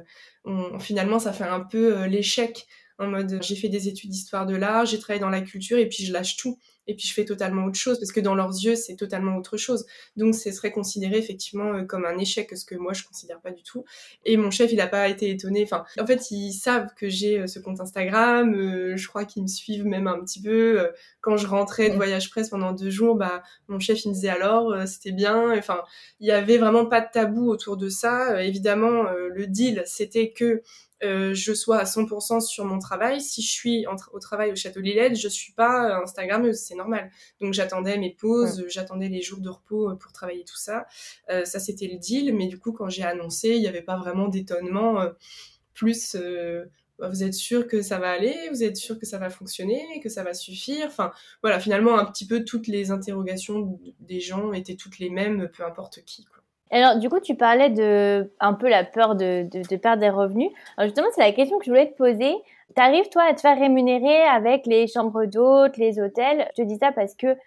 [0.79, 2.67] finalement, ça fait un peu l'échec
[3.01, 5.87] en mode j'ai fait des études d'histoire de l'art, j'ai travaillé dans la culture et
[5.87, 6.59] puis je lâche tout
[6.91, 9.57] et puis je fais totalement autre chose parce que dans leurs yeux c'est totalement autre
[9.57, 9.85] chose.
[10.17, 13.51] Donc ce serait considéré effectivement euh, comme un échec ce que moi je considère pas
[13.51, 13.85] du tout.
[14.25, 15.63] Et mon chef il a pas été étonné.
[15.63, 18.53] Enfin en fait ils savent que j'ai euh, ce compte Instagram.
[18.53, 20.89] Euh, je crois qu'ils me suivent même un petit peu.
[21.21, 24.29] Quand je rentrais de voyage presse pendant deux jours, bah mon chef il me disait
[24.29, 25.57] alors c'était bien.
[25.57, 25.81] Enfin
[26.19, 28.43] il y avait vraiment pas de tabou autour de ça.
[28.43, 30.61] évidemment le deal c'était que
[31.03, 33.21] euh, je sois à 100% sur mon travail.
[33.21, 37.11] Si je suis au travail au Château Lillette, je suis pas Instagrammeuse, c'est normal.
[37.39, 40.85] Donc j'attendais mes pauses, j'attendais les jours de repos euh, pour travailler tout ça.
[41.29, 43.97] Euh, ça c'était le deal, mais du coup quand j'ai annoncé, il n'y avait pas
[43.97, 45.05] vraiment d'étonnement.
[45.73, 46.15] plus,
[46.99, 49.99] bah, vous êtes sûr que ça va aller, vous êtes sûr que ça va fonctionner,
[50.03, 50.85] que ça va suffire?
[50.87, 55.49] Enfin voilà, finalement un petit peu toutes les interrogations des gens étaient toutes les mêmes,
[55.49, 56.25] peu importe qui.
[56.25, 56.40] Quoi.
[56.72, 60.49] Alors, du coup, tu parlais de un peu la peur de, de, perdre des revenus.
[60.78, 62.34] Alors, justement, c'est la question que je voulais te poser.
[62.76, 66.47] T'arrives, toi, à te faire rémunérer avec les chambres d'hôtes, les hôtels?
[66.55, 67.38] Je te dis ça parce que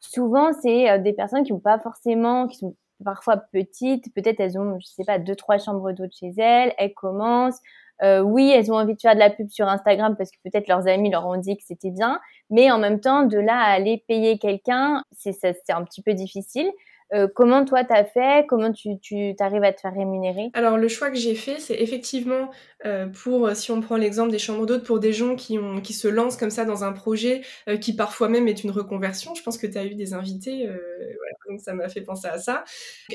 [0.00, 2.74] souvent, c'est euh, des personnes qui n'ont pas forcément, qui sont
[3.04, 4.12] parfois petites.
[4.14, 6.74] Peut-être elles ont, je sais pas, deux, trois chambres d'hôtes chez elles.
[6.78, 7.60] Elles commencent.
[8.02, 10.66] Euh, oui, elles ont envie de faire de la pub sur Instagram parce que peut-être
[10.66, 12.20] leurs amis leur ont dit que c'était bien.
[12.50, 16.68] Mais en même temps, de là à aller payer quelqu'un, c'est un petit peu difficile.
[17.12, 18.46] Euh, comment toi t'as fait?
[18.48, 20.50] Comment tu, tu arrives à te faire rémunérer?
[20.54, 22.50] Alors le choix que j'ai fait, c'est effectivement
[22.86, 25.58] euh, pour, si on prend l'exemple des chambres d'hôtes, pour des gens qui,
[25.92, 29.34] se lancent comme ça dans un projet euh, qui parfois même est une reconversion.
[29.34, 32.38] Je pense que tu as eu des invités, voilà, donc ça m'a fait penser à
[32.38, 32.64] ça.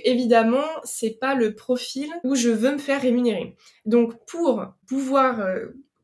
[0.04, 3.56] Évidemment, c'est pas le profil où je veux me faire rémunérer.
[3.86, 5.42] Donc pour pouvoir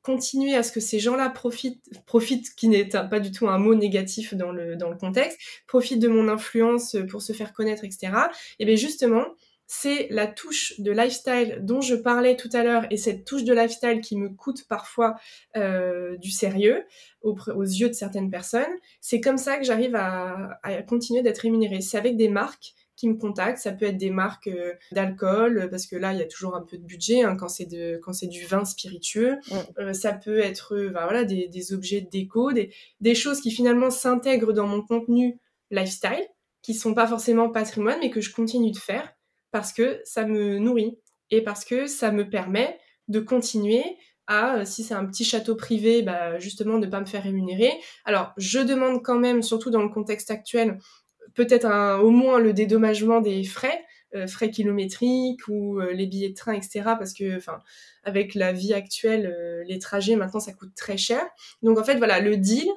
[0.03, 3.73] continuer à ce que ces gens-là profitent, profitent, qui n'est pas du tout un mot
[3.73, 8.11] négatif dans le, dans le contexte, profitent de mon influence pour se faire connaître, etc.
[8.59, 9.25] Et bien justement,
[9.65, 13.53] c'est la touche de lifestyle dont je parlais tout à l'heure et cette touche de
[13.53, 15.15] lifestyle qui me coûte parfois
[15.55, 16.83] euh, du sérieux
[17.21, 18.73] aux, yeux de certaines personnes.
[18.99, 21.81] C'est comme ça que j'arrive à, à continuer d'être rémunérée.
[21.81, 22.73] C'est avec des marques
[23.03, 23.57] qui me contactent.
[23.57, 26.61] Ça peut être des marques euh, d'alcool, parce que là, il y a toujours un
[26.61, 29.39] peu de budget hein, quand c'est de quand c'est du vin spiritueux.
[29.77, 33.41] Euh, ça peut être euh, ben voilà, des, des, objets de déco, des, des choses
[33.41, 35.37] qui finalement s'intègrent dans mon contenu
[35.69, 36.25] lifestyle,
[36.61, 39.13] qui sont pas forcément patrimoine, mais que je continue de faire
[39.51, 40.97] parce que ça me nourrit
[41.29, 42.79] et parce que ça me permet
[43.09, 43.83] de continuer
[44.27, 47.71] à, si c'est un petit château privé, bah, justement, ne pas me faire rémunérer.
[48.05, 50.79] Alors, je demande quand même, surtout dans le contexte actuel,
[51.35, 53.83] peut-être au moins le dédommagement des frais,
[54.15, 56.81] euh, frais kilométriques ou euh, les billets de train, etc.
[56.99, 57.57] Parce que, enfin,
[58.03, 61.23] avec la vie actuelle, euh, les trajets maintenant ça coûte très cher.
[61.63, 62.67] Donc en fait, voilà, le deal,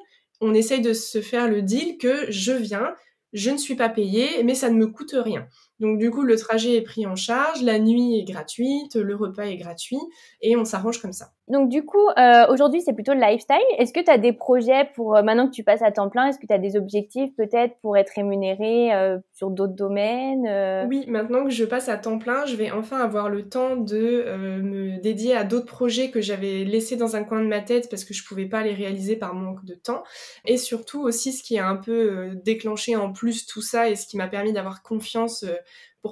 [0.40, 2.94] on essaye de se faire le deal que je viens,
[3.34, 5.46] je ne suis pas payé, mais ça ne me coûte rien.
[5.80, 9.44] Donc du coup, le trajet est pris en charge, la nuit est gratuite, le repas
[9.44, 10.00] est gratuit,
[10.40, 11.32] et on s'arrange comme ça.
[11.48, 13.56] Donc du coup, euh, aujourd'hui, c'est plutôt le lifestyle.
[13.78, 16.26] Est-ce que tu as des projets pour, euh, maintenant que tu passes à temps plein,
[16.26, 21.04] est-ce que tu as des objectifs peut-être pour être rémunéré euh, sur d'autres domaines Oui,
[21.06, 24.24] maintenant que je passe à temps plein, je vais enfin avoir le temps de
[24.60, 28.04] me dédier à d'autres projets que j'avais laissés dans un coin de ma tête parce
[28.04, 30.02] que je pouvais pas les réaliser par manque de temps.
[30.46, 34.06] Et surtout aussi, ce qui a un peu déclenché en plus tout ça et ce
[34.08, 35.44] qui m'a permis d'avoir confiance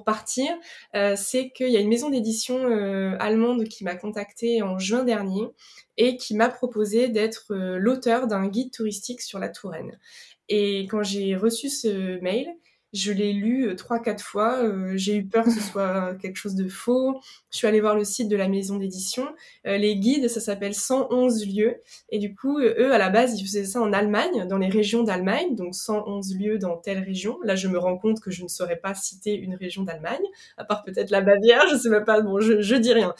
[0.02, 0.50] partir,
[0.96, 5.04] euh, c'est qu'il y a une maison d'édition euh, allemande qui m'a contactée en juin
[5.04, 5.46] dernier
[5.96, 10.00] et qui m'a proposé d'être euh, l'auteur d'un guide touristique sur la Touraine.
[10.48, 12.48] Et quand j'ai reçu ce mail,
[12.94, 14.62] je l'ai lu euh, trois, quatre fois.
[14.62, 17.20] Euh, j'ai eu peur que ce soit quelque chose de faux.
[17.50, 19.26] Je suis allée voir le site de la maison d'édition.
[19.66, 21.76] Euh, les guides, ça s'appelle 111 lieux.
[22.10, 25.02] Et du coup, eux, à la base, ils faisaient ça en Allemagne, dans les régions
[25.02, 25.56] d'Allemagne.
[25.56, 27.38] Donc 111 lieux dans telle région.
[27.42, 30.24] Là, je me rends compte que je ne saurais pas citer une région d'Allemagne,
[30.56, 31.64] à part peut-être la Bavière.
[31.70, 32.20] Je sais même pas.
[32.20, 33.14] Bon, je, je dis rien.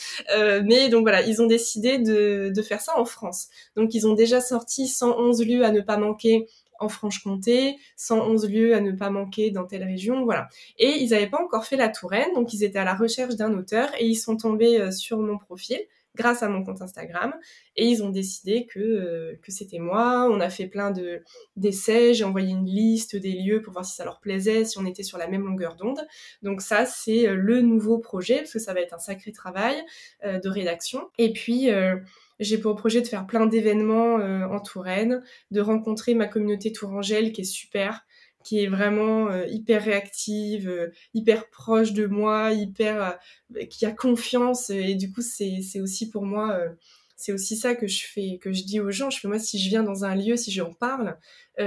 [0.65, 3.49] mais donc voilà, ils ont décidé de, de faire ça en France.
[3.75, 6.47] Donc ils ont déjà sorti 111 lieux à ne pas manquer
[6.85, 10.49] en Franche-Comté, 111 lieux à ne pas manquer dans telle région, voilà.
[10.79, 13.53] Et ils n'avaient pas encore fait la Touraine, donc ils étaient à la recherche d'un
[13.55, 15.79] auteur et ils sont tombés euh, sur mon profil
[16.17, 17.35] grâce à mon compte Instagram
[17.75, 20.29] et ils ont décidé que, euh, que c'était moi.
[20.31, 21.23] On a fait plein de
[21.57, 24.87] d'essais, j'ai envoyé une liste des lieux pour voir si ça leur plaisait, si on
[24.87, 26.07] était sur la même longueur d'onde.
[26.43, 29.83] Donc ça c'est euh, le nouveau projet parce que ça va être un sacré travail
[30.23, 31.09] de rédaction.
[31.19, 31.69] Et puis
[32.41, 37.43] j'ai pour projet de faire plein d'événements en Touraine, de rencontrer ma communauté tourangelle qui
[37.43, 38.05] est super
[38.45, 43.19] qui est vraiment euh, hyper réactive, euh, hyper proche de moi, hyper
[43.57, 44.71] euh, qui a confiance.
[44.71, 46.61] Et du coup c'est c'est aussi pour moi
[47.17, 49.59] c'est aussi ça que je fais que je dis aux gens, je fais moi si
[49.59, 51.17] je viens dans un lieu, si j'en parle,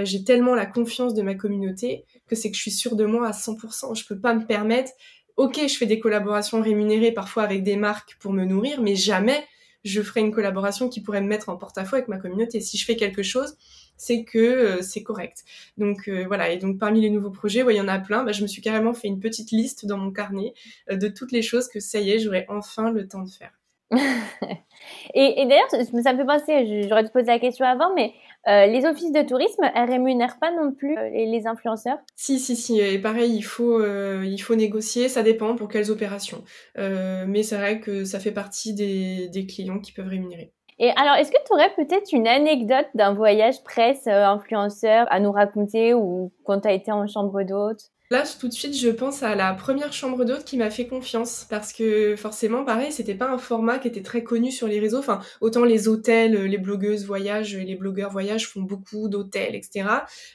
[0.04, 3.28] j'ai tellement la confiance de ma communauté que c'est que je suis sûre de moi
[3.28, 4.92] à 100%, je peux pas me permettre.
[5.38, 9.44] OK, je fais des collaborations rémunérées parfois avec des marques pour me nourrir, mais jamais
[9.84, 12.60] je ferai une collaboration qui pourrait me mettre en porte-à-faux avec ma communauté.
[12.60, 13.58] Si je fais quelque chose,
[13.98, 15.44] c'est que euh, c'est correct.
[15.78, 18.32] Donc euh, voilà, et donc parmi les nouveaux projets, il y en a plein, bah,
[18.32, 20.54] je me suis carrément fait une petite liste dans mon carnet
[20.92, 23.52] euh, de toutes les choses que ça y est, j'aurai enfin le temps de faire.
[25.14, 28.14] et, d'ailleurs, ça me fait penser, j'aurais dû poser la question avant, mais
[28.48, 32.80] les offices de tourisme, elles rémunèrent pas non plus les, influenceurs Si, si, si.
[32.80, 35.10] Et pareil, il faut, il faut négocier.
[35.10, 36.44] Ça dépend pour quelles opérations.
[36.76, 40.54] mais c'est vrai que ça fait partie des, des clients qui peuvent rémunérer.
[40.80, 45.20] Et alors, est-ce que tu aurais peut-être une anecdote d'un voyage presse euh, influenceur à
[45.20, 47.92] nous raconter ou quand tu as été en chambre d'hôte?
[48.10, 51.46] Là, tout de suite, je pense à la première chambre d'hôte qui m'a fait confiance
[51.50, 55.00] parce que forcément, pareil, c'était pas un format qui était très connu sur les réseaux.
[55.00, 59.90] Enfin, autant les hôtels, les blogueuses voyage, les blogueurs voyage font beaucoup d'hôtels, etc.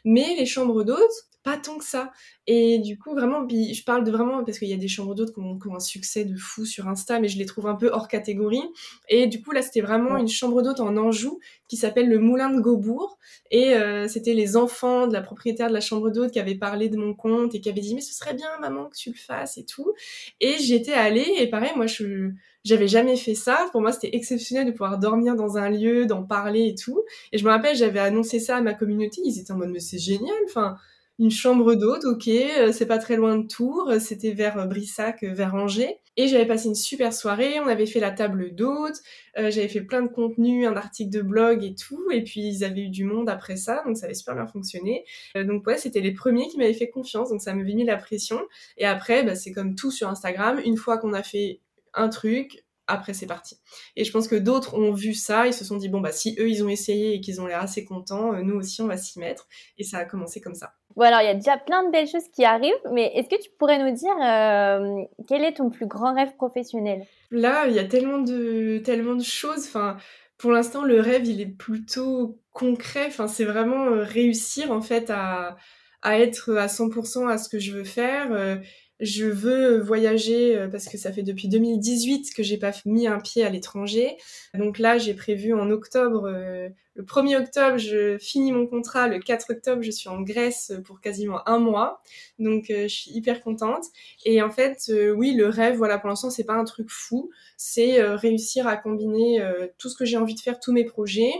[0.04, 2.12] Mais les chambres d'hôtes, pas tant que ça.
[2.46, 5.32] Et du coup, vraiment, je parle de vraiment, parce qu'il y a des chambres d'hôtes
[5.32, 8.08] qui, ont, un succès de fou sur Insta, mais je les trouve un peu hors
[8.08, 8.62] catégorie.
[9.08, 12.50] Et du coup, là, c'était vraiment une chambre d'hôte en Anjou qui s'appelle le Moulin
[12.50, 13.18] de Gaubourg.
[13.50, 16.88] Et euh, c'était les enfants de la propriétaire de la chambre d'hôte qui avaient parlé
[16.88, 19.16] de mon compte et qui avaient dit, mais ce serait bien, maman, que tu le
[19.16, 19.92] fasses et tout.
[20.40, 22.32] Et j'étais allée, et pareil, moi, je
[22.64, 23.68] j'avais jamais fait ça.
[23.72, 27.02] Pour moi, c'était exceptionnel de pouvoir dormir dans un lieu, d'en parler et tout.
[27.32, 29.20] Et je me rappelle, j'avais annoncé ça à ma communauté.
[29.24, 30.36] Ils étaient en mode, mais c'est génial.
[30.46, 30.76] Enfin,
[31.18, 34.66] une chambre d'hôte, ok, euh, c'est pas très loin de Tours, euh, c'était vers euh,
[34.66, 35.98] Brissac, vers Angers.
[36.16, 38.96] Et j'avais passé une super soirée, on avait fait la table d'hôte,
[39.34, 42.82] j'avais fait plein de contenu, un article de blog et tout, et puis ils avaient
[42.82, 45.06] eu du monde après ça, donc ça avait super bien fonctionné.
[45.34, 48.38] donc ouais, c'était les premiers qui m'avaient fait confiance, donc ça m'avait mis la pression.
[48.76, 51.60] Et après, bah, c'est comme tout sur Instagram, une fois qu'on a fait
[51.94, 53.56] un truc, après c'est parti.
[53.96, 56.36] Et je pense que d'autres ont vu ça, ils se sont dit bon bah si
[56.38, 59.18] eux ils ont essayé et qu'ils ont l'air assez contents, nous aussi on va s'y
[59.18, 59.48] mettre.
[59.78, 60.74] Et ça a commencé comme ça.
[60.96, 63.42] Bon, alors il y a déjà plein de belles choses qui arrivent, mais est-ce que
[63.42, 67.06] tu pourrais nous dire euh, quel est ton plus grand rêve professionnel?
[67.30, 69.66] Là, il y a tellement de, tellement de choses.
[69.66, 69.96] Enfin,
[70.36, 73.06] pour l'instant, le rêve, il est plutôt concret.
[73.06, 75.56] Enfin, c'est vraiment euh, réussir en fait à,
[76.02, 78.32] à être à 100% à ce que je veux faire.
[78.32, 78.56] Euh,
[79.00, 83.18] je veux voyager euh, parce que ça fait depuis 2018 que j'ai pas mis un
[83.18, 84.16] pied à l'étranger.
[84.54, 89.08] Donc là, j'ai prévu en octobre, euh, le 1er octobre, je finis mon contrat.
[89.08, 92.00] Le 4 octobre, je suis en Grèce pour quasiment un mois.
[92.38, 93.86] Donc euh, je suis hyper contente.
[94.24, 97.30] Et en fait, oui, le rêve, voilà, pour l'instant, c'est pas un truc fou.
[97.56, 99.40] C'est réussir à combiner
[99.78, 101.32] tout ce que j'ai envie de faire, tous mes projets,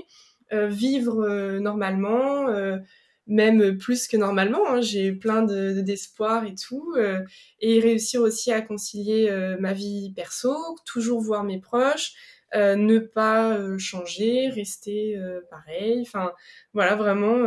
[0.51, 2.47] vivre normalement
[3.27, 4.69] même plus que normalement.
[4.69, 4.81] Hein.
[4.81, 6.95] J'ai plein d'espoir et tout.
[6.97, 7.21] Euh,
[7.61, 10.55] et réussir aussi à concilier euh, ma vie perso,
[10.85, 12.13] toujours voir mes proches,
[12.55, 16.03] euh, ne pas euh, changer, rester euh, pareil.
[16.03, 16.33] Enfin,
[16.75, 17.39] voilà, vraiment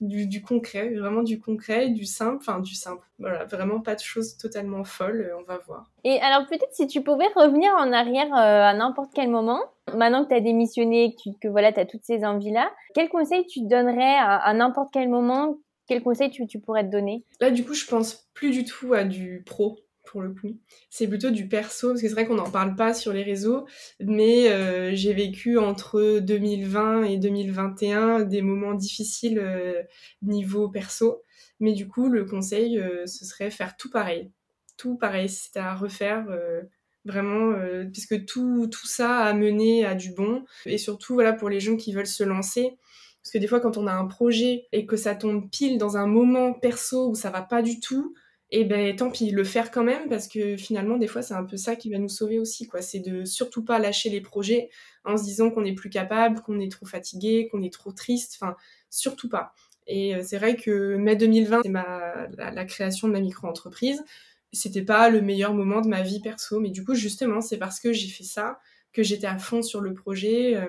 [0.00, 3.06] du, du, concret, vraiment du concret, du simple, enfin du simple.
[3.18, 5.90] Voilà, vraiment pas de choses totalement folles, on va voir.
[6.04, 9.60] Et alors peut-être si tu pouvais revenir en arrière à n'importe quel moment,
[9.94, 13.46] maintenant que tu as démissionné, que, que voilà, tu as toutes ces envies-là, quel conseil
[13.46, 15.58] tu donnerais à, à n'importe quel moment?
[15.88, 17.24] Quel conseil tu, tu pourrais te donner?
[17.40, 20.58] Là, du coup, je pense plus du tout à du pro pour le coup.
[20.90, 23.66] C'est plutôt du perso, parce que c'est vrai qu'on n'en parle pas sur les réseaux,
[24.00, 29.82] mais euh, j'ai vécu entre 2020 et 2021 des moments difficiles euh,
[30.22, 31.22] niveau perso.
[31.60, 34.30] Mais du coup, le conseil, euh, ce serait faire tout pareil.
[34.76, 36.26] Tout pareil, c'est à refaire
[37.06, 37.54] vraiment,
[37.92, 40.44] puisque tout, tout ça a mené à du bon.
[40.66, 42.76] Et surtout, voilà, pour les gens qui veulent se lancer,
[43.26, 45.96] parce que des fois, quand on a un projet et que ça tombe pile dans
[45.96, 48.14] un moment perso où ça va pas du tout,
[48.50, 51.44] et ben tant pis, le faire quand même, parce que finalement, des fois, c'est un
[51.44, 52.80] peu ça qui va nous sauver aussi, quoi.
[52.80, 54.70] C'est de surtout pas lâcher les projets
[55.04, 58.38] en se disant qu'on n'est plus capable, qu'on est trop fatigué, qu'on est trop triste,
[58.40, 58.56] enfin,
[58.88, 59.52] surtout pas.
[59.88, 64.04] Et euh, c'est vrai que mai 2020, c'est ma, la, création de ma micro-entreprise.
[64.52, 67.80] C'était pas le meilleur moment de ma vie perso, mais du coup, justement, c'est parce
[67.80, 68.60] que j'ai fait ça,
[68.92, 70.66] que j'étais à fond sur le projet, euh,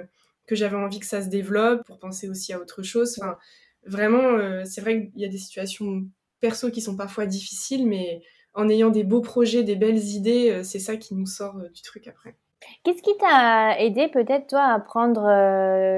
[0.47, 3.17] que j'avais envie que ça se développe, pour penser aussi à autre chose.
[3.19, 3.37] Enfin,
[3.85, 6.07] vraiment, c'est vrai qu'il y a des situations
[6.39, 8.21] perso qui sont parfois difficiles, mais
[8.53, 12.07] en ayant des beaux projets, des belles idées, c'est ça qui nous sort du truc
[12.07, 12.35] après.
[12.83, 15.21] Qu'est-ce qui t'a aidé peut-être toi à prendre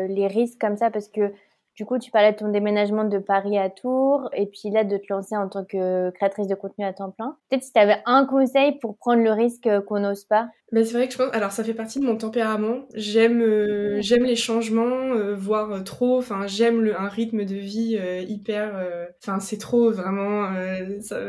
[0.07, 0.91] les risques comme ça?
[0.91, 1.31] Parce que
[1.75, 4.97] du coup, tu parlais de ton déménagement de Paris à Tours et puis là de
[4.97, 7.37] te lancer en tant que créatrice de contenu à temps plein.
[7.49, 10.49] Peut-être si tu avais un conseil pour prendre le risque qu'on n'ose pas?
[10.71, 11.33] Ben c'est vrai que je pense.
[11.33, 12.87] Alors ça fait partie de mon tempérament.
[12.93, 16.19] J'aime euh, j'aime les changements, euh, voire euh, trop.
[16.19, 19.07] Enfin j'aime le un rythme de vie hyper.
[19.23, 20.51] Enfin c'est trop vraiment.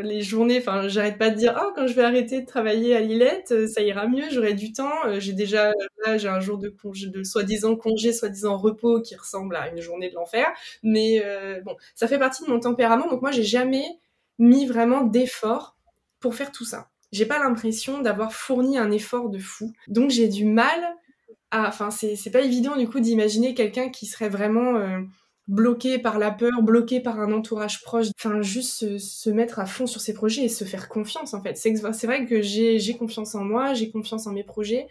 [0.03, 0.59] les journées.
[0.59, 3.81] Enfin j'arrête pas de dire oh quand je vais arrêter de travailler à Lillette ça
[3.81, 4.25] ira mieux.
[4.31, 4.93] J'aurai du temps.
[5.19, 5.73] j'ai déjà
[6.07, 9.81] là j'ai un jour de congé de soi-disant congé, soi-disant repos qui ressemble à une
[9.81, 10.49] journée de l'enfer.
[10.83, 11.25] Mais
[11.65, 13.09] bon ça fait partie de mon tempérament.
[13.09, 13.85] Donc moi j'ai jamais
[14.39, 15.79] mis vraiment d'effort
[16.21, 19.73] pour faire tout ça j'ai pas l'impression d'avoir fourni un effort de fou.
[19.89, 20.81] Donc j'ai du mal
[21.51, 21.69] à.
[21.69, 25.01] Enfin, c'est pas évident du coup d'imaginer quelqu'un qui serait vraiment euh,
[25.49, 28.07] bloqué par la peur, bloqué par un entourage proche.
[28.19, 31.57] Enfin, juste se, mettre à fond sur ses projets et se faire confiance en fait.
[31.57, 34.87] C'est vrai que j'ai confiance en moi, j'ai confiance en mes projets.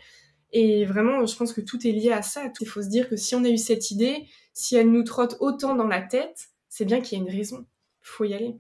[0.52, 2.52] Et vraiment, je pense que tout est lié à ça.
[2.60, 5.38] Il faut se dire que si on a eu cette idée, si elle nous trotte
[5.40, 7.66] autant dans la tête, c'est bien qu'il y a une raison.
[8.02, 8.56] Faut y aller.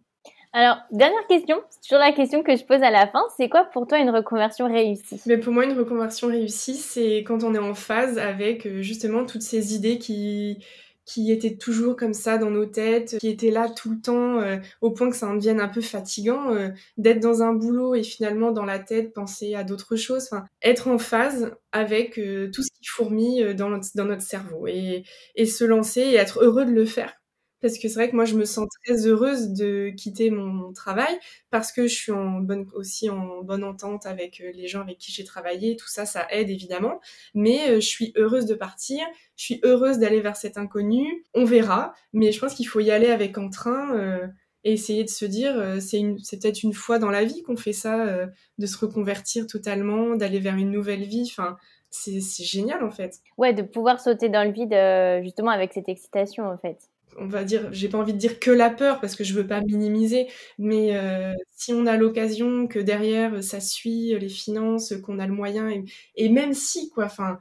[0.52, 3.66] Alors, dernière question, c'est toujours la question que je pose à la fin, c'est quoi
[3.66, 5.22] pour toi une reconversion réussie?
[5.28, 9.26] Mais Pour moi, une reconversion réussie, c'est quand on est en phase avec euh, justement
[9.26, 10.58] toutes ces idées qui,
[11.06, 14.58] qui étaient toujours comme ça dans nos têtes, qui étaient là tout le temps, euh,
[14.82, 18.02] au point que ça en devienne un peu fatigant, euh, d'être dans un boulot et
[18.02, 22.72] finalement dans la tête penser à d'autres choses, enfin, être en phase avec tout ce
[22.72, 25.04] qui fourmille dans notre, dans notre cerveau et,
[25.36, 27.19] et se lancer et être heureux de le faire
[27.62, 31.18] parce que c'est vrai que moi je me sens très heureuse de quitter mon travail
[31.50, 34.98] parce que je suis en bonne aussi en bonne entente avec euh, les gens avec
[34.98, 35.76] qui j'ai travaillé.
[35.76, 37.00] Tout ça ça aide évidemment.
[37.34, 39.00] Mais euh, je suis heureuse de partir.
[39.36, 41.26] Je suis heureuse d'aller vers cet inconnu.
[41.34, 41.94] On verra.
[42.14, 44.28] Mais je pense qu'il faut y aller avec entrain euh,
[44.64, 47.74] et essayer de se dire c'est c'est peut-être une fois dans la vie qu'on fait
[47.74, 51.26] ça de se reconvertir totalement d'aller vers une nouvelle vie.
[51.32, 51.56] Enfin
[51.90, 53.20] c'est génial en fait.
[53.38, 54.76] Ouais, de pouvoir sauter dans le vide
[55.24, 58.52] justement avec cette excitation en fait on va dire, j'ai pas envie de dire que
[58.52, 62.80] la peur parce que je veux pas minimiser, mais euh, si on a l'occasion que
[62.80, 65.84] derrière ça suit les finances, qu'on a le moyen et,
[66.16, 67.40] et même si quoi, enfin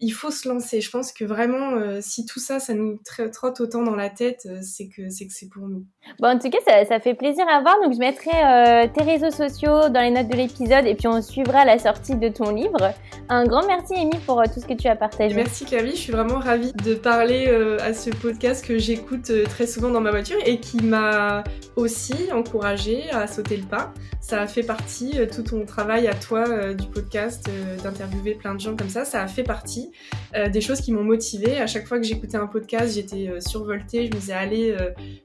[0.00, 0.80] il faut se lancer.
[0.80, 2.98] Je pense que vraiment, euh, si tout ça, ça nous
[3.32, 5.84] trotte autant dans la tête, euh, c'est que c'est que c'est pour nous.
[6.20, 7.76] Bon, en tout cas, ça, ça, fait plaisir à voir.
[7.82, 11.22] Donc, je mettrai euh, tes réseaux sociaux dans les notes de l'épisode et puis on
[11.22, 12.92] suivra la sortie de ton livre.
[13.28, 15.34] Un grand merci, Amy, pour tout ce que tu as partagé.
[15.34, 15.90] Merci, Clary.
[15.90, 17.46] Je suis vraiment ravie de parler
[17.80, 21.42] à ce podcast que j'écoute très souvent dans ma voiture et qui m'a
[21.74, 23.92] aussi encouragée à sauter le pas.
[24.20, 27.48] Ça a fait partie, tout ton travail à toi du podcast,
[27.82, 29.85] d'interviewer plein de gens comme ça, ça a fait partie
[30.34, 31.58] euh, des choses qui m'ont motivée.
[31.58, 34.06] À chaque fois que j'écoutais un podcast, j'étais euh, survoltée.
[34.06, 34.76] Je me disais, allez,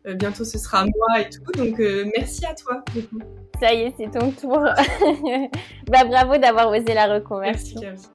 [0.05, 1.51] euh, bientôt ce sera moi et tout.
[1.57, 1.79] Donc,
[2.15, 2.83] merci à toi.
[3.59, 4.59] Ça y est, c'est ton tour.
[5.87, 7.79] bah, bravo d'avoir osé la reconversion.
[7.81, 8.07] Merci,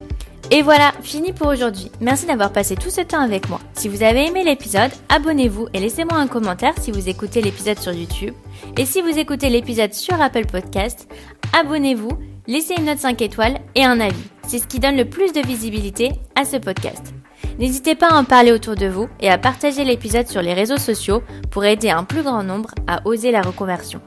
[0.50, 1.90] Et voilà, fini pour aujourd'hui.
[2.00, 3.60] Merci d'avoir passé tout ce temps avec moi.
[3.74, 7.92] Si vous avez aimé l'épisode, abonnez-vous et laissez-moi un commentaire si vous écoutez l'épisode sur
[7.92, 8.34] YouTube.
[8.76, 11.08] Et si vous écoutez l'épisode sur Apple Podcast,
[11.52, 14.35] abonnez-vous laissez une note 5 étoiles et un avis.
[14.46, 17.14] C'est ce qui donne le plus de visibilité à ce podcast.
[17.58, 20.76] N'hésitez pas à en parler autour de vous et à partager l'épisode sur les réseaux
[20.76, 24.00] sociaux pour aider un plus grand nombre à oser la reconversion.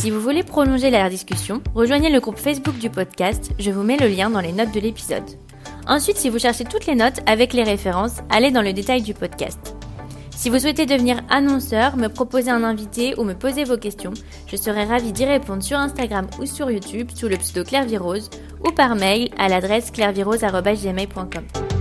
[0.00, 3.96] Si vous voulez prolonger la discussion, rejoignez le groupe Facebook du podcast, je vous mets
[3.96, 5.24] le lien dans les notes de l'épisode.
[5.86, 9.14] Ensuite, si vous cherchez toutes les notes avec les références, allez dans le détail du
[9.14, 9.77] podcast.
[10.38, 14.14] Si vous souhaitez devenir annonceur, me proposer un invité ou me poser vos questions,
[14.46, 17.86] je serai ravie d'y répondre sur Instagram ou sur YouTube sous le pseudo Claire
[18.64, 21.77] ou par mail à l'adresse clairvirose.gmail.com.